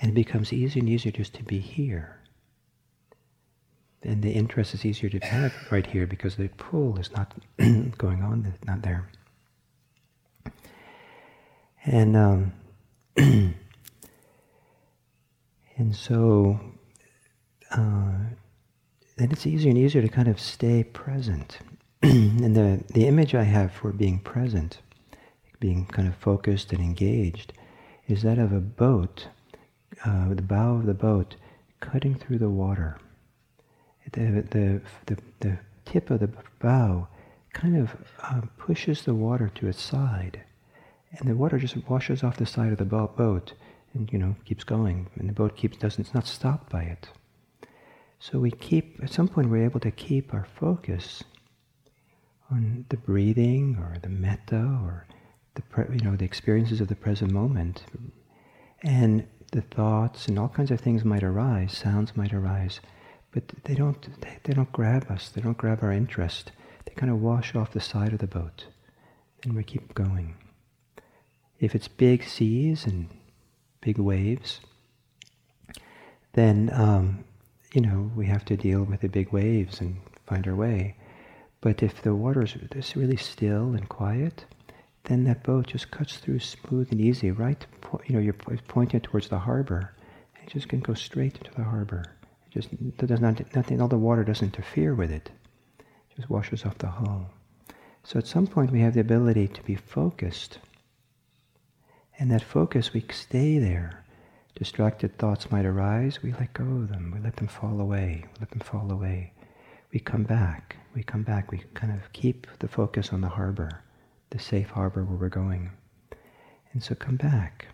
[0.00, 2.15] And it becomes easier and easier just to be here.
[4.06, 7.34] And the interest is easier to have right here because the pull is not
[7.98, 9.10] going on, not there.
[11.84, 12.52] And um,
[13.16, 13.54] and
[15.92, 16.60] so
[17.72, 18.18] uh,
[19.16, 21.58] then it's easier and easier to kind of stay present.
[22.02, 24.78] and the the image I have for being present,
[25.58, 27.52] being kind of focused and engaged,
[28.06, 29.28] is that of a boat,
[30.04, 31.34] uh, the bow of the boat
[31.80, 32.98] cutting through the water.
[34.12, 37.08] The, the, the, the tip of the bow
[37.52, 40.42] kind of uh, pushes the water to its side,
[41.12, 43.54] and the water just washes off the side of the boat
[43.94, 47.08] and you know keeps going, and the boat keeps doesn't it's not stopped by it.
[48.18, 51.24] So we keep at some point we're able to keep our focus
[52.50, 55.06] on the breathing or the metta or
[55.54, 57.84] the you know the experiences of the present moment,
[58.82, 62.80] and the thoughts and all kinds of things might arise, sounds might arise,
[63.36, 65.28] but they don't they, they don't grab us.
[65.28, 66.52] They don't grab our interest.
[66.86, 68.64] They kind of wash off the side of the boat,
[69.44, 70.36] and we keep going.
[71.60, 73.08] If it's big seas and
[73.82, 74.60] big waves,
[76.32, 77.24] then um,
[77.74, 80.96] you know we have to deal with the big waves and find our way.
[81.60, 84.46] But if the water is really still and quiet,
[85.04, 87.66] then that boat just cuts through smooth and easy, right?
[88.06, 89.92] You know, you're pointing towards the harbor,
[90.34, 92.15] and it just can go straight into the harbor.
[92.56, 93.82] Just does not nothing.
[93.82, 95.30] All the water doesn't interfere with it.
[95.78, 95.86] it.
[96.16, 97.28] Just washes off the hull.
[98.02, 100.58] So at some point we have the ability to be focused,
[102.18, 104.04] and that focus we stay there.
[104.54, 106.22] Distracted thoughts might arise.
[106.22, 107.12] We let go of them.
[107.14, 108.24] We let them fall away.
[108.24, 109.34] We let them fall away.
[109.92, 110.76] We come back.
[110.94, 111.52] We come back.
[111.52, 113.82] We kind of keep the focus on the harbor
[114.30, 115.70] the safe harbor where we're going.
[116.72, 117.66] And so come back.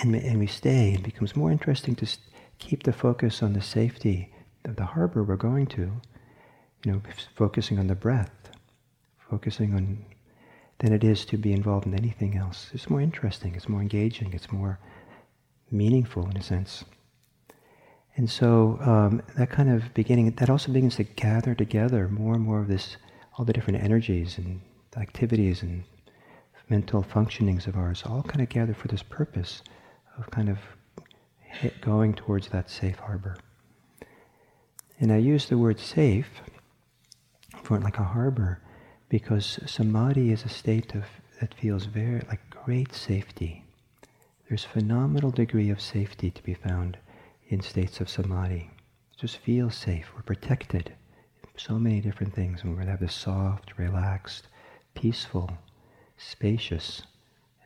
[0.00, 0.94] And, and we stay.
[0.94, 2.06] It becomes more interesting to
[2.58, 4.32] keep the focus on the safety
[4.64, 5.92] of the harbor we're going to,
[6.84, 7.02] you know,
[7.34, 8.50] focusing on the breath,
[9.30, 10.04] focusing on,
[10.78, 12.70] than it is to be involved in anything else.
[12.72, 14.78] It's more interesting, it's more engaging, it's more
[15.70, 16.84] meaningful in a sense.
[18.16, 22.42] And so um, that kind of beginning, that also begins to gather together more and
[22.42, 22.96] more of this,
[23.36, 24.60] all the different energies and
[24.96, 25.84] activities and
[26.68, 29.62] mental functionings of ours all kind of gather for this purpose
[30.18, 30.58] of kind of
[31.80, 33.36] going towards that safe harbor.
[34.98, 36.40] And I use the word safe
[37.62, 38.60] for like a harbor
[39.08, 41.04] because samadhi is a state of
[41.40, 43.64] that feels very like great safety.
[44.48, 46.98] There's phenomenal degree of safety to be found
[47.48, 48.70] in states of samadhi.
[49.16, 50.06] Just feel safe.
[50.14, 50.94] We're protected.
[51.56, 52.62] So many different things.
[52.62, 54.46] And we're going to have this soft, relaxed,
[54.94, 55.50] peaceful,
[56.16, 57.02] spacious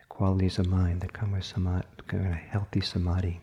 [0.08, 3.40] qualities of mind that come with samadhi, a healthy samadhi.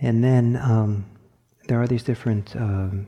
[0.00, 1.06] And then um,
[1.68, 3.06] there are these different um,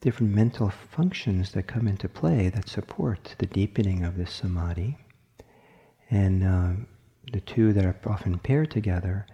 [0.00, 4.96] different mental functions that come into play that support the deepening of this samadhi.
[6.10, 6.72] And uh,
[7.32, 9.26] the two that are often paired together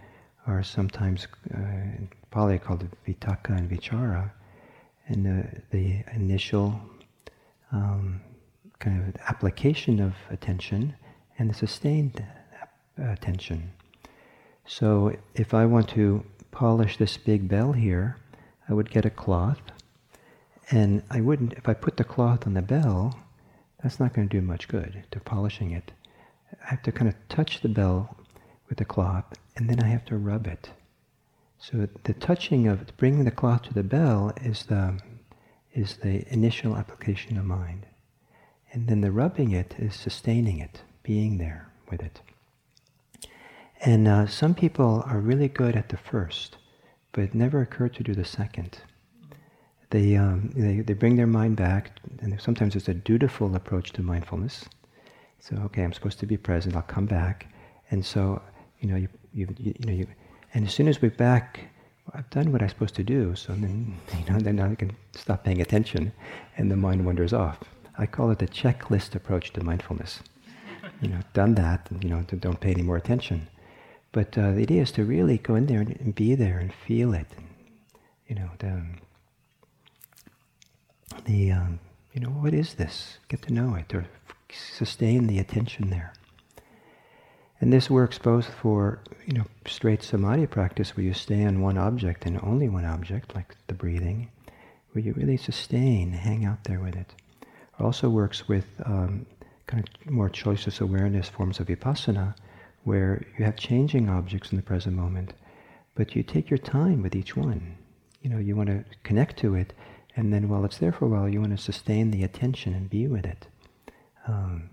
[0.47, 1.57] are sometimes uh,
[2.31, 4.31] Pali called vitakka and vichara.
[5.07, 6.79] And uh, the initial
[7.71, 8.21] um,
[8.79, 10.95] kind of application of attention
[11.37, 12.23] and the sustained
[12.97, 13.71] attention.
[14.65, 18.17] So if I want to polish this big bell here,
[18.69, 19.59] I would get a cloth,
[20.71, 23.19] and I wouldn't, if I put the cloth on the bell,
[23.81, 25.91] that's not going to do much good to polishing it.
[26.65, 28.15] I have to kind of touch the bell
[28.69, 29.25] with the cloth,
[29.57, 30.69] and then I have to rub it.
[31.57, 34.99] So the touching of bringing the cloth to the bell is the
[35.73, 37.87] is the initial application of mind.
[38.71, 42.21] And then the rubbing it is sustaining it, being there with it.
[43.83, 46.57] And uh, some people are really good at the first,
[47.11, 48.79] but it never occurred to do the second.
[49.89, 54.01] They, um, they, they bring their mind back, and sometimes it's a dutiful approach to
[54.01, 54.65] mindfulness.
[55.39, 57.47] So, okay, I'm supposed to be present, I'll come back.
[57.91, 58.41] And so,
[58.79, 60.07] you know, you, you, you, you know, you,
[60.53, 61.59] and as soon as we're back
[62.11, 65.43] I've done what I'm supposed to do, so then, you know, then I can stop
[65.43, 66.11] paying attention
[66.57, 67.59] and the mind wanders off.
[67.97, 70.19] I call it the checklist approach to mindfulness.
[71.01, 73.47] You know, done that, you know, don't pay any more attention.
[74.13, 76.71] But uh, the idea is to really go in there and, and be there and
[76.73, 77.27] feel it.
[78.27, 78.83] You know, the,
[81.25, 81.79] the um,
[82.13, 83.17] you know, what is this?
[83.27, 84.05] Get to know it or
[84.51, 86.13] sustain the attention there.
[87.59, 91.77] And this works both for, you know, straight samadhi practice where you stay on one
[91.77, 94.29] object and only one object, like the breathing,
[94.91, 97.13] where you really sustain, hang out there with it.
[97.41, 97.47] it
[97.79, 99.25] also works with um,
[99.65, 102.35] kind of more choiceless awareness forms of vipassana,
[102.83, 105.33] where you have changing objects in the present moment,
[105.95, 107.77] But you take your time with each one.
[108.21, 109.73] You know, you want to connect to it,
[110.15, 112.89] and then while it's there for a while, you want to sustain the attention and
[112.89, 113.47] be with it.
[114.27, 114.69] Um,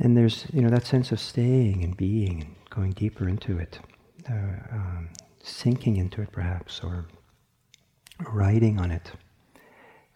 [0.00, 3.78] and there's, you know, that sense of staying and being and going deeper into it,
[4.28, 4.32] uh,
[4.72, 5.10] um,
[5.42, 7.06] sinking into it perhaps, or
[8.32, 9.12] riding on it.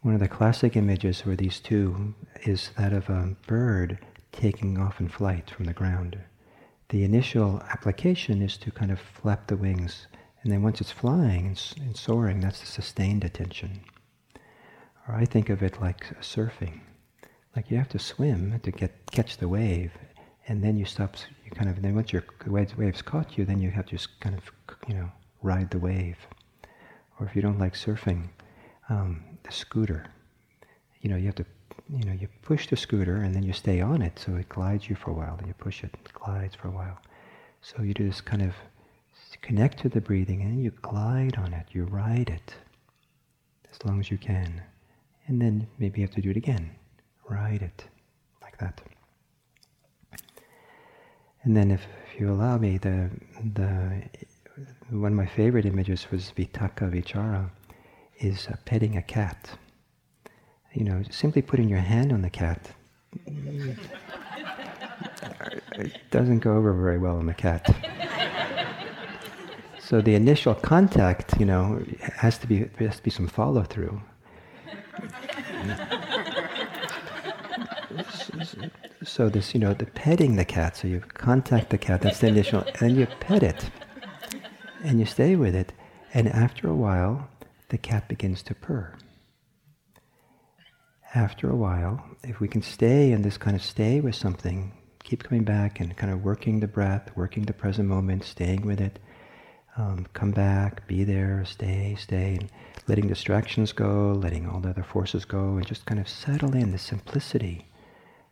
[0.03, 3.99] One of the classic images for these two is that of a bird
[4.39, 6.16] taking off in flight from the ground.
[6.91, 10.07] The initial application is to kind of flap the wings,
[10.43, 13.80] and then once it's flying and, and soaring, that's the sustained attention.
[15.07, 16.80] Or I think of it like surfing.
[17.57, 19.93] Like you have to swim to get catch the wave,
[20.47, 21.16] and then you stop.
[21.45, 24.36] You kind of then once your waves caught you, then you have to just kind
[24.36, 24.43] of
[24.86, 25.11] you know
[25.43, 26.18] ride the wave.
[27.18, 28.28] Or if you don't like surfing,
[28.89, 30.07] um, the scooter.
[31.01, 31.47] You know you have to
[31.91, 34.89] you know you push the scooter and then you stay on it, so it glides
[34.89, 35.36] you for a while.
[35.36, 36.99] Then you push it, it glides for a while.
[37.62, 38.55] So you do this kind of
[39.43, 41.66] connect to the breathing, and you glide on it.
[41.72, 42.55] You ride it
[43.70, 44.62] as long as you can,
[45.26, 46.70] and then maybe you have to do it again
[47.28, 47.84] Ride it
[48.41, 48.80] like that.
[51.43, 53.11] And then, if, if you allow me, the
[53.55, 54.03] the
[54.91, 57.51] one of my favorite images was vitakka Vichara,
[58.18, 59.51] is uh, petting a cat.
[60.75, 62.71] You know, simply putting your hand on the cat
[65.79, 67.75] it doesn't go over very well on the cat.
[69.81, 71.83] so the initial contact, you know,
[72.16, 74.01] has to be there has to be some follow through
[79.05, 82.27] so this, you know, the petting the cat, so you contact the cat, that's the
[82.27, 83.71] initial, and then you pet it.
[84.85, 85.73] And you stay with it.
[86.14, 87.29] And after a while,
[87.69, 88.95] the cat begins to purr.
[91.15, 95.23] After a while, if we can stay in this kind of stay with something, keep
[95.25, 98.99] coming back and kind of working the breath, working the present moment, staying with it,
[99.79, 102.51] um, come back, be there, stay, stay, and
[102.89, 106.73] letting distractions go, letting all the other forces go, and just kind of settle in
[106.73, 107.67] the simplicity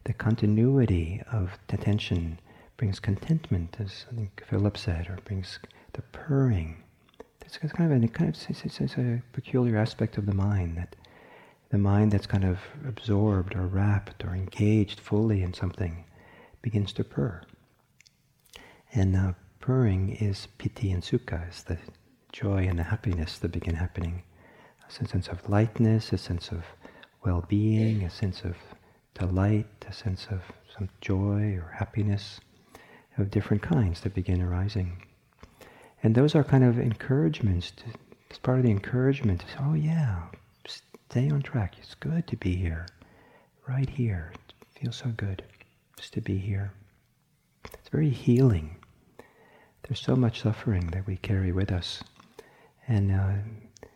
[0.05, 2.39] the continuity of attention
[2.77, 5.59] brings contentment, as I think Philip said, or brings
[5.95, 6.83] the purring.
[7.45, 10.95] It's kind of a kind of it's, it's a peculiar aspect of the mind that
[11.71, 16.05] the mind that's kind of absorbed or wrapped or engaged fully in something
[16.63, 17.43] begins to purr.
[18.93, 21.79] And uh, purring is piti and sukha, is the
[22.33, 24.23] joy and the happiness that begin happening.
[24.89, 26.65] A sense of lightness, a sense of
[27.25, 28.57] well-being, a sense of
[29.15, 30.43] delight, a sense of
[30.77, 32.41] some joy or happiness
[33.19, 35.03] of different kinds that begin arising.
[36.03, 37.73] And those are kind of encouragements.
[37.73, 37.85] To,
[38.29, 39.41] it's part of the encouragement.
[39.41, 40.23] To oh yeah,
[41.11, 41.75] stay on track.
[41.79, 42.87] It's good to be here,
[43.69, 44.33] right here.
[44.35, 45.43] It feels so good
[45.97, 46.73] just to be here.
[47.65, 48.77] It's very healing.
[49.83, 52.03] There's so much suffering that we carry with us,
[52.89, 53.89] and uh,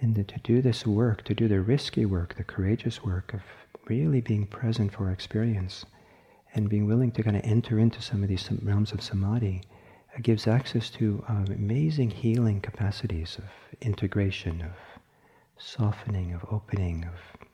[0.00, 3.42] and to do this work, to do the risky work, the courageous work of
[3.86, 5.84] really being present for experience
[6.54, 9.62] and being willing to kind of enter into some of these realms of samadhi
[10.16, 13.44] uh, gives access to um, amazing healing capacities of
[13.82, 14.72] integration, of
[15.60, 17.46] softening, of opening, of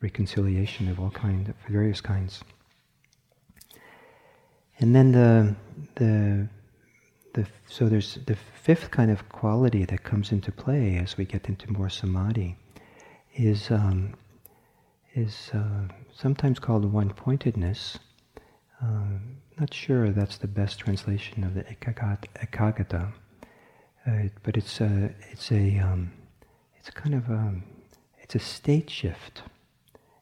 [0.00, 2.44] reconciliation of all kinds, of various kinds.
[4.78, 5.56] And then the
[5.94, 6.48] the
[7.32, 11.48] the so there's the fifth kind of quality that comes into play as we get
[11.48, 12.56] into more samadhi
[13.34, 14.14] is um,
[15.14, 17.98] is uh, sometimes called one-pointedness.
[18.82, 19.18] Uh,
[19.58, 23.12] not sure that's the best translation of the ekaggata,
[24.06, 26.12] uh, but it's a it's a um,
[26.76, 27.54] it's kind of a
[28.20, 29.42] it's a state shift.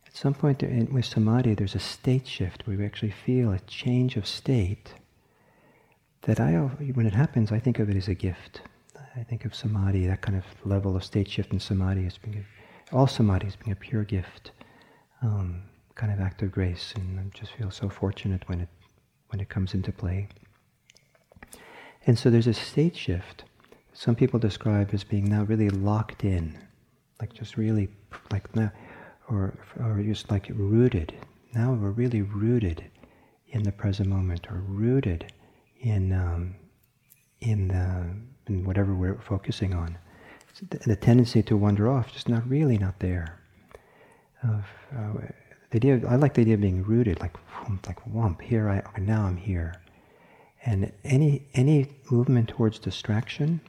[0.06, 3.60] At some point in, with samadhi, there's a state shift where we actually feel a
[3.60, 4.94] change of state.
[6.22, 8.60] That I, when it happens, I think of it as a gift.
[9.16, 12.44] I think of samadhi, that kind of level of state shift in samadhi as being
[12.44, 14.52] a, all samadhi as being a pure gift
[15.22, 15.62] um,
[15.94, 18.68] kind of act of grace, and I just feel so fortunate when it
[19.28, 20.28] when it comes into play.
[22.06, 23.44] And so there's a state shift.
[23.94, 26.58] Some people describe as being now really locked in,
[27.20, 27.88] like just really
[28.30, 28.72] like now,
[29.28, 31.12] or or just like rooted.
[31.54, 32.84] Now we're really rooted
[33.48, 35.32] in the present moment, or rooted
[35.80, 36.54] in um,
[37.40, 39.98] in the in whatever we're focusing on.
[40.70, 43.40] The, the tendency to wander off just not really not there
[44.42, 44.64] of
[44.96, 45.12] uh,
[45.70, 45.94] the idea.
[45.94, 47.36] Of, I like the idea of being rooted, like
[47.86, 48.40] like whump.
[48.40, 49.74] Here I now I'm here,
[50.64, 53.60] and any any movement towards distraction,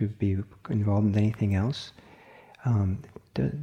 [0.00, 0.38] to be
[0.70, 1.92] involved in anything else,
[2.64, 2.98] um,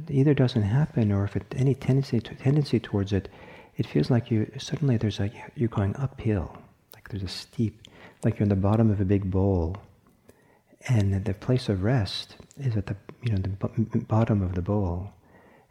[0.08, 3.28] either doesn't happen, or if it, any tendency to, tendency towards it,
[3.76, 6.56] it feels like you suddenly there's a you're going uphill,
[6.94, 7.86] like there's a steep,
[8.24, 9.76] like you're in the bottom of a big bowl,
[10.88, 15.10] and the place of rest is at the you know the bottom of the bowl,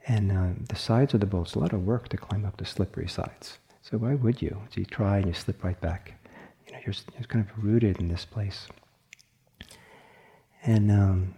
[0.07, 1.43] and uh, the sides of the bowl.
[1.43, 3.57] It's a lot of work to climb up the slippery sides.
[3.82, 4.61] So why would you?
[4.70, 6.13] So you try and you slip right back.
[6.65, 8.68] You know, you're, you're kind of rooted in this place.
[10.68, 11.34] And um,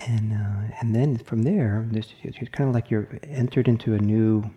[0.00, 4.50] and uh, and then from there, it's kind of like you're entered into a new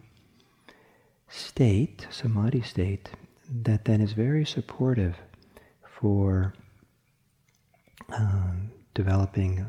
[1.27, 3.09] state, samadhi state,
[3.63, 5.17] that then is very supportive
[5.83, 6.53] for
[8.17, 9.65] um, developing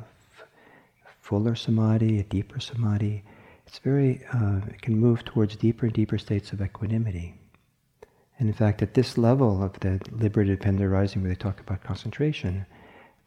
[1.20, 3.24] fuller samadhi, a deeper samadhi.
[3.66, 7.34] It's very, uh, it can move towards deeper and deeper states of equanimity.
[8.38, 11.82] And in fact, at this level of the liberated dependent arising, where they talk about
[11.82, 12.66] concentration,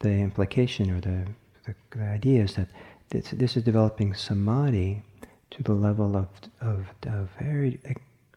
[0.04, 1.26] the implication or the,
[1.66, 2.68] the, the idea is that
[3.10, 5.01] this, this, is developing samadhi
[5.49, 6.28] to the level of,
[6.62, 7.80] of, of very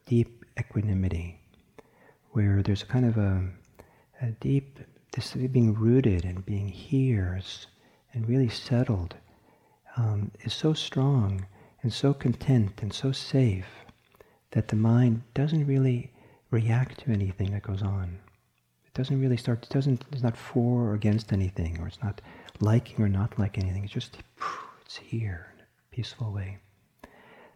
[0.07, 1.41] deep equanimity,
[2.31, 3.43] where there's kind of a,
[4.23, 4.79] a deep,
[5.13, 7.41] this being rooted and being here
[8.15, 9.17] and really settled
[9.97, 11.47] um, is so strong
[11.83, 13.67] and so content and so safe
[14.53, 16.13] that the mind doesn't really
[16.51, 18.19] react to anything that goes on.
[18.97, 22.23] Doesn't really start, it doesn't, it's not for or against anything, or it's not
[22.61, 23.85] liking or not like anything.
[23.85, 24.17] It's just,
[24.81, 26.57] it's here in a peaceful way.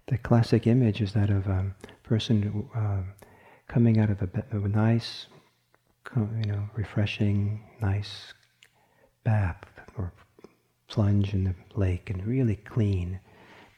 [0.09, 3.01] The classic image is that of a person uh,
[3.69, 5.29] coming out of a, a nice,
[6.15, 8.35] you know, refreshing, nice
[9.25, 9.65] bath
[9.97, 10.13] or
[10.89, 13.19] plunge in the lake and really clean,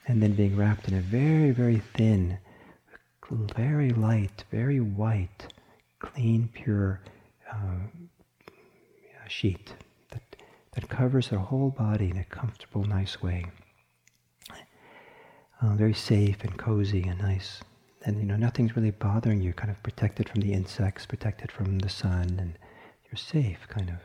[0.08, 2.38] and then being wrapped in a very, very thin,
[3.30, 5.46] very light, very white,
[6.00, 7.00] clean, pure
[7.52, 9.74] uh, sheet
[10.10, 10.22] that,
[10.72, 13.46] that covers their whole body in a comfortable, nice way
[15.62, 17.60] uh, very safe and cozy and nice.
[18.04, 21.78] And you know, nothing's really bothering you, kind of protected from the insects, protected from
[21.78, 22.58] the sun, and
[23.04, 23.96] you're safe, kind of.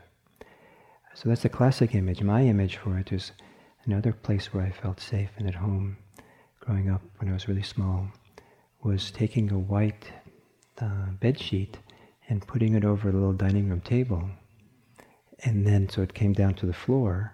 [1.14, 2.22] So that's the classic image.
[2.22, 3.32] My image for it is
[3.84, 5.96] another place where I felt safe and at home
[6.60, 8.08] growing up when I was really small
[8.82, 10.12] was taking a white
[10.80, 11.78] uh, bed sheet
[12.28, 14.28] and putting it over the little dining room table.
[15.44, 17.32] And then, so it came down to the floor,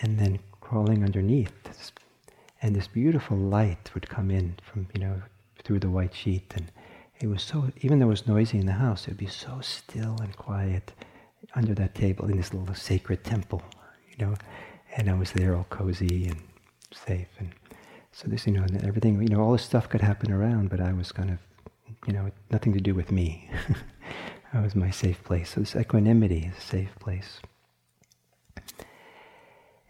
[0.00, 1.52] and then crawling underneath
[2.62, 5.20] and this beautiful light would come in from you know
[5.64, 6.52] through the white sheet.
[6.56, 6.70] And
[7.20, 9.60] it was so even though it was noisy in the house it would be so
[9.60, 10.92] still and quiet
[11.54, 13.62] under that table in this little sacred temple
[14.10, 14.34] you know?
[14.96, 16.40] And i was there all cozy and
[16.94, 17.28] safe.
[17.38, 17.50] And
[18.12, 20.80] so this you know and everything you know all this stuff could happen around but
[20.80, 21.38] i was kind of
[22.06, 23.50] you know nothing to do with me
[24.52, 27.40] i was my safe place so this equanimity is a safe place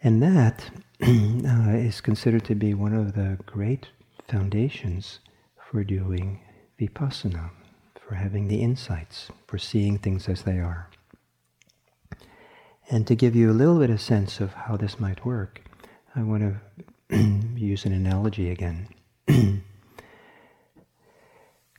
[0.03, 0.71] and that
[1.03, 3.89] uh, is considered to be one of the great
[4.29, 5.21] foundations
[5.71, 6.41] for doing
[6.81, 7.51] vipassana,
[8.01, 10.91] for having the insights, for seeing things as they are.
[12.91, 15.63] And to give you a little bit of sense of how this might work,
[16.17, 16.61] I want
[17.11, 17.17] to
[17.57, 18.89] use an analogy again.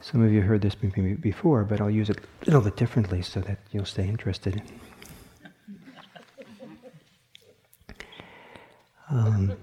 [0.03, 3.39] Some of you heard this before, but I'll use it a little bit differently so
[3.39, 4.61] that you'll stay interested.
[9.09, 9.53] Um,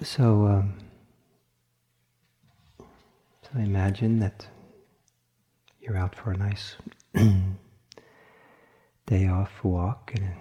[0.00, 0.74] so, um,
[2.78, 4.46] so imagine that
[5.80, 6.76] you're out for a nice
[9.06, 10.32] day off walk in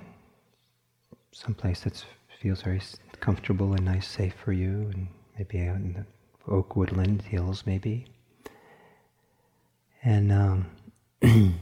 [1.32, 2.06] some place that
[2.40, 2.82] feels very
[3.20, 5.08] comfortable and nice, safe for you, and
[5.40, 6.06] maybe out in the
[6.54, 8.06] oak woodland hills, maybe.
[10.04, 10.66] And um,
[11.22, 11.60] and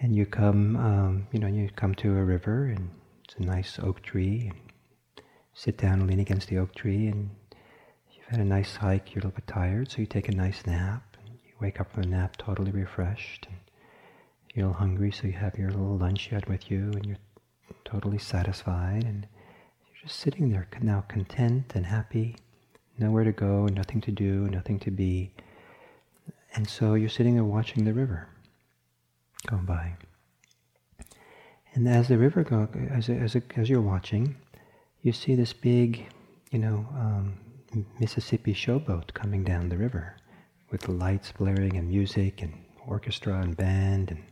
[0.00, 2.90] you come, um, you know, you come to a river, and
[3.24, 4.68] it's a nice oak tree, and
[5.58, 7.30] sit down and lean against the oak tree and
[8.12, 10.64] you've had a nice hike, you're a little bit tired, so you take a nice
[10.64, 13.58] nap and you wake up from the nap totally refreshed and
[14.54, 17.06] you're a little hungry, so you have your little lunch you had with you and
[17.06, 17.16] you're
[17.84, 19.26] totally satisfied and
[19.84, 22.36] you're just sitting there now content and happy,
[22.96, 25.32] nowhere to go, nothing to do, nothing to be.
[26.54, 28.28] And so you're sitting there watching the river
[29.46, 29.96] go by.
[31.74, 34.36] And as the river go, as, as, as you're watching,
[35.02, 36.06] you see this big,
[36.50, 37.38] you know, um,
[38.00, 40.16] Mississippi showboat coming down the river
[40.70, 42.52] with lights blaring and music and
[42.86, 44.22] orchestra and band and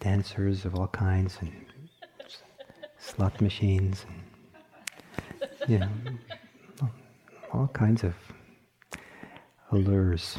[0.00, 1.66] dancers of all kinds and
[2.98, 5.90] slot machines and, you know,
[7.52, 8.14] all kinds of
[9.72, 10.38] allures.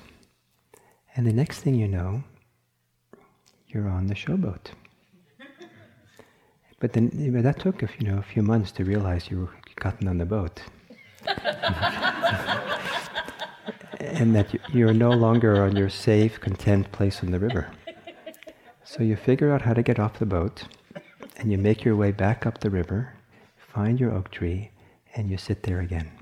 [1.19, 2.23] And the next thing you know,
[3.67, 4.71] you're on the showboat.
[6.79, 7.09] But then
[7.43, 10.25] that took a, you know, a few months to realize you were gotten on the
[10.25, 10.61] boat.
[13.99, 17.69] and that you're no longer on your safe, content place in the river.
[18.85, 20.63] So you figure out how to get off the boat,
[21.35, 23.13] and you make your way back up the river,
[23.57, 24.71] find your oak tree,
[25.17, 26.18] and you sit there again.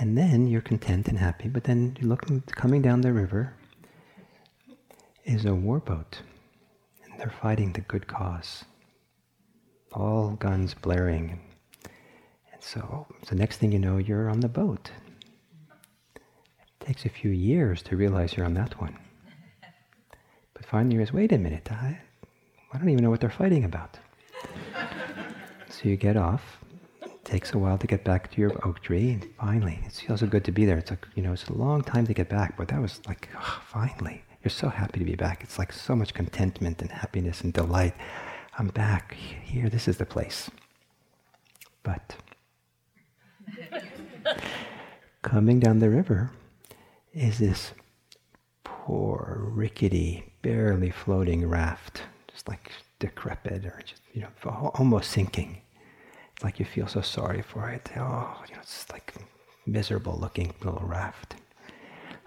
[0.00, 3.52] And then you're content and happy, but then you look coming down the river
[5.26, 6.22] is a warboat,
[7.04, 8.64] and they're fighting the good cause.
[9.92, 11.38] All guns blaring.
[12.50, 14.90] And so the next thing you know, you're on the boat.
[16.16, 16.22] It
[16.80, 18.96] takes a few years to realize you're on that one.
[20.54, 22.00] But finally, you realize, wait a minute, I,
[22.72, 23.98] I don't even know what they're fighting about.
[25.68, 26.59] so you get off.
[27.30, 30.26] Takes a while to get back to your oak tree, and finally, it feels so
[30.26, 30.78] good to be there.
[30.78, 33.28] It's like you know, it's a long time to get back, but that was like,
[33.36, 35.44] oh, finally, you're so happy to be back.
[35.44, 37.94] It's like so much contentment and happiness and delight.
[38.58, 39.14] I'm back
[39.44, 39.68] here.
[39.68, 40.50] This is the place.
[41.84, 42.16] But
[45.22, 46.32] coming down the river
[47.12, 47.70] is this
[48.64, 55.62] poor, rickety, barely floating raft, just like decrepit or just, you know, almost sinking.
[56.42, 57.90] Like you feel so sorry for it.
[57.96, 59.14] Oh, you know, it's like
[59.66, 61.36] miserable looking little raft.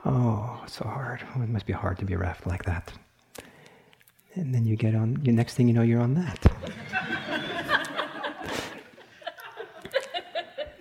[0.06, 1.22] Oh, it's so hard.
[1.36, 2.92] Oh, it must be hard to be a raft like that.
[4.36, 6.46] And then you get on, the next thing you know, you're on that.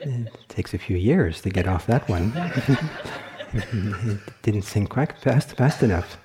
[0.00, 2.32] it takes a few years to get off that one.
[3.52, 6.18] it didn't sink quite fast, fast enough.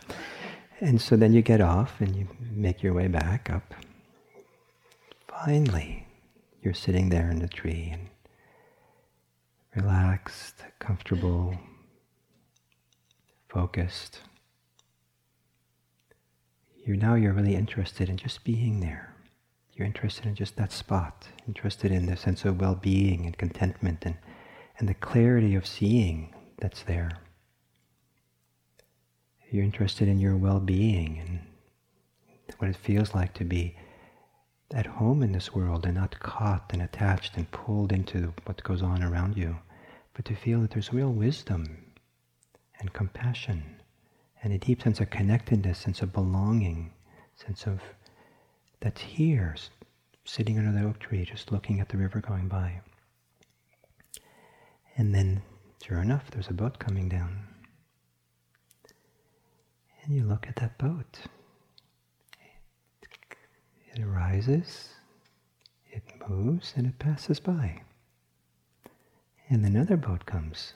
[0.79, 3.73] And so then you get off and you make your way back up.
[5.27, 6.06] Finally,
[6.67, 8.09] you're sitting there in the tree and
[9.73, 11.57] relaxed, comfortable,
[13.47, 14.19] focused.
[16.85, 19.15] You're now you're really interested in just being there.
[19.75, 24.17] You're interested in just that spot, interested in the sense of well-being and contentment and,
[24.77, 27.11] and the clarity of seeing that's there.
[29.49, 31.39] You're interested in your well being and
[32.57, 33.77] what it feels like to be
[34.73, 38.81] at home in this world and not caught and attached and pulled into what goes
[38.81, 39.57] on around you,
[40.13, 41.85] but to feel that there's real wisdom
[42.79, 43.63] and compassion
[44.43, 46.91] and a deep sense of connectedness, sense of belonging,
[47.35, 47.81] sense of
[48.79, 49.55] that's here,
[50.25, 52.81] sitting under the oak tree, just looking at the river going by.
[54.97, 55.41] And then,
[55.83, 57.47] sure enough, there's a boat coming down.
[60.03, 61.19] And you look at that boat.
[63.97, 64.89] It arises,
[65.89, 67.81] it moves, and it passes by.
[69.49, 70.73] And another boat comes.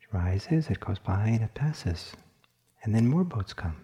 [0.00, 2.14] It rises, it goes by, and it passes.
[2.82, 3.76] And then more boats come.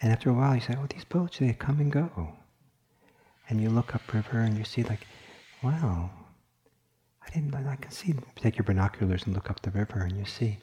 [0.00, 2.32] And after a while, you say, oh, these boats, they come and go.
[3.50, 5.06] And you look upriver and you see, like,
[5.62, 6.08] wow,
[7.20, 10.24] I didn't, I can see, take your binoculars and look up the river and you
[10.24, 10.56] see,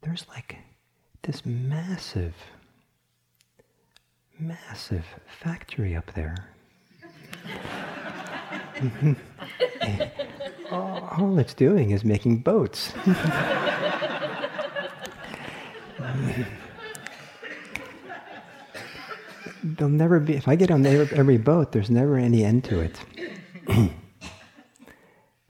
[0.00, 0.56] there's like
[1.20, 2.34] this massive,
[4.38, 6.48] massive factory up there.
[8.74, 9.12] Mm-hmm.
[10.70, 12.92] all, all it's doing is making boats.
[19.62, 23.00] There'll never be, if I get on every boat, there's never any end to it.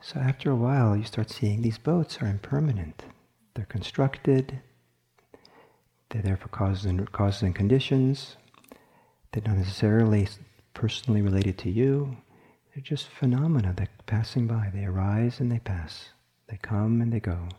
[0.01, 3.03] so after a while, you start seeing these boats are impermanent.
[3.53, 4.59] They're constructed,
[6.09, 8.37] they're there for causes and, causes and conditions.
[9.31, 10.27] They're not necessarily
[10.73, 12.17] personally related to you.
[12.73, 14.71] They're just phenomena that passing by.
[14.73, 16.09] They arise and they pass.
[16.47, 17.49] They come and they go.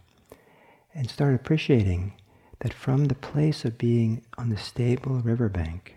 [0.94, 2.14] And start appreciating
[2.60, 5.96] that from the place of being on the stable riverbank,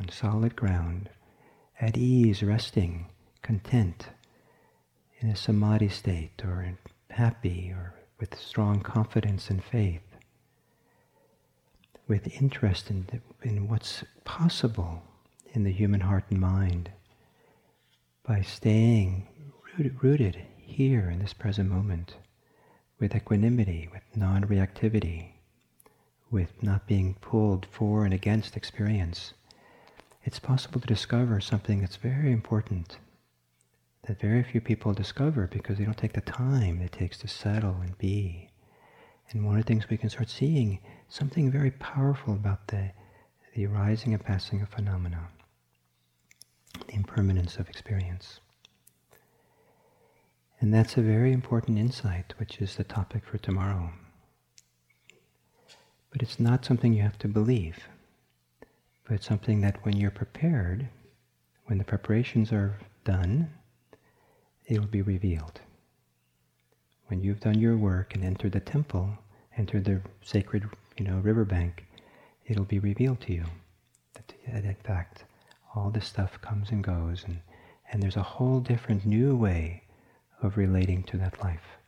[0.00, 1.10] on solid ground,
[1.80, 3.06] at ease, resting,
[3.42, 4.08] content,
[5.20, 6.78] in a samadhi state, or
[7.10, 10.07] happy, or with strong confidence and faith,
[12.08, 13.06] with interest in,
[13.42, 15.02] in what's possible
[15.52, 16.90] in the human heart and mind
[18.26, 19.26] by staying
[19.76, 22.16] rooted, rooted here in this present moment
[22.98, 25.32] with equanimity, with non reactivity,
[26.30, 29.34] with not being pulled for and against experience,
[30.24, 32.98] it's possible to discover something that's very important
[34.06, 37.76] that very few people discover because they don't take the time it takes to settle
[37.82, 38.48] and be.
[39.30, 42.90] And one of the things we can start seeing something very powerful about the,
[43.54, 45.28] the arising and passing of phenomena,
[46.86, 48.40] the impermanence of experience.
[50.60, 53.90] And that's a very important insight, which is the topic for tomorrow.
[56.10, 57.88] But it's not something you have to believe,
[59.04, 60.88] but it's something that when you're prepared,
[61.66, 63.50] when the preparations are done,
[64.66, 65.60] it will be revealed.
[67.06, 69.10] When you've done your work and entered the temple,
[69.56, 70.68] entered the sacred
[70.98, 71.86] you know, riverbank,
[72.46, 73.44] it'll be revealed to you
[74.14, 74.34] that,
[74.64, 75.24] in fact,
[75.74, 77.40] all this stuff comes and goes, and,
[77.92, 79.82] and there's a whole different new way
[80.42, 81.78] of relating to that life.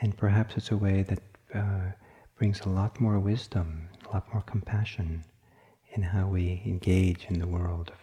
[0.00, 1.20] And perhaps it's a way that
[1.54, 1.92] uh,
[2.36, 5.24] brings a lot more wisdom, a lot more compassion
[5.92, 7.98] in how we engage in the world of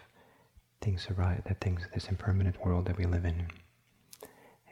[0.82, 3.48] things arise, that things, this impermanent world that we live in.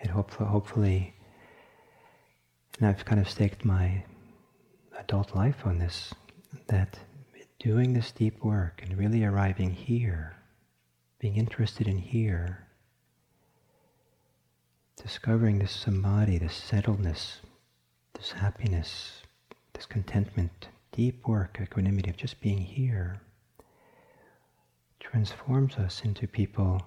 [0.01, 1.13] And hopefully, hopefully,
[2.79, 4.03] and I've kind of staked my
[4.97, 6.13] adult life on this,
[6.67, 6.99] that
[7.59, 10.35] doing this deep work and really arriving here,
[11.19, 12.67] being interested in here,
[15.01, 17.37] discovering this samadhi, this settledness,
[18.13, 19.21] this happiness,
[19.73, 23.19] this contentment, deep work, equanimity of just being here,
[24.99, 26.81] transforms us into people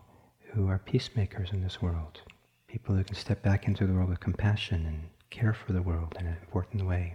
[0.53, 2.21] who are peacemakers in this world,
[2.69, 5.01] people who can step back into the world with compassion and
[5.31, 7.15] care for the world in an important way.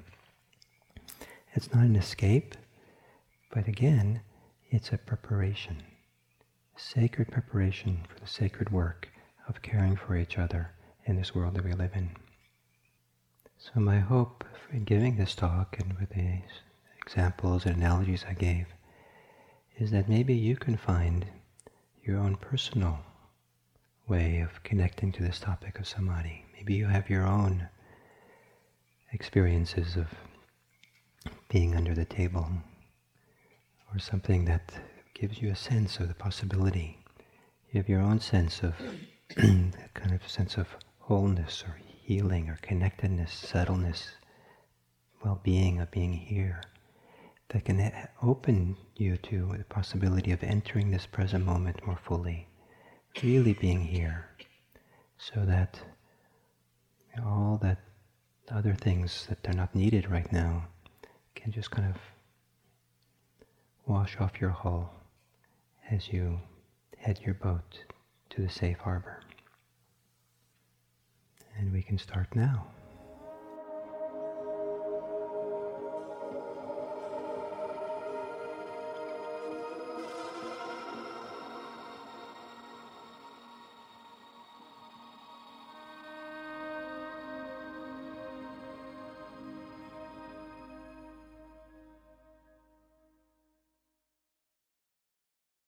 [1.54, 2.56] It's not an escape,
[3.54, 4.22] but again,
[4.70, 5.84] it's a preparation,
[6.76, 9.10] a sacred preparation for the sacred work
[9.50, 10.72] of caring for each other
[11.06, 12.12] in this world that we live in.
[13.58, 16.42] So my hope in giving this talk and with the
[17.02, 18.68] examples and analogies I gave
[19.78, 21.26] is that maybe you can find
[22.04, 23.00] your own personal
[24.08, 26.46] way of connecting to this topic of samadhi.
[26.54, 27.68] Maybe you have your own
[29.12, 30.08] experiences of
[31.50, 32.48] being under the table
[33.92, 34.72] or something that
[35.14, 36.98] gives you a sense of the possibility.
[37.72, 38.76] You have your own sense of
[39.36, 40.68] that kind of sense of
[41.00, 44.08] wholeness or healing or connectedness, settledness,
[45.24, 46.62] well-being of being here
[47.50, 47.92] that can
[48.24, 52.48] open you to the possibility of entering this present moment more fully,
[53.22, 54.30] really being here,
[55.18, 55.80] so that
[57.26, 57.80] all that
[58.50, 60.66] other things that are not needed right now
[61.36, 62.00] can just kind of
[63.86, 64.94] wash off your hull
[65.90, 66.40] as you
[66.98, 67.80] head your boat
[68.30, 69.22] to the safe harbor.
[71.58, 72.68] And we can start now.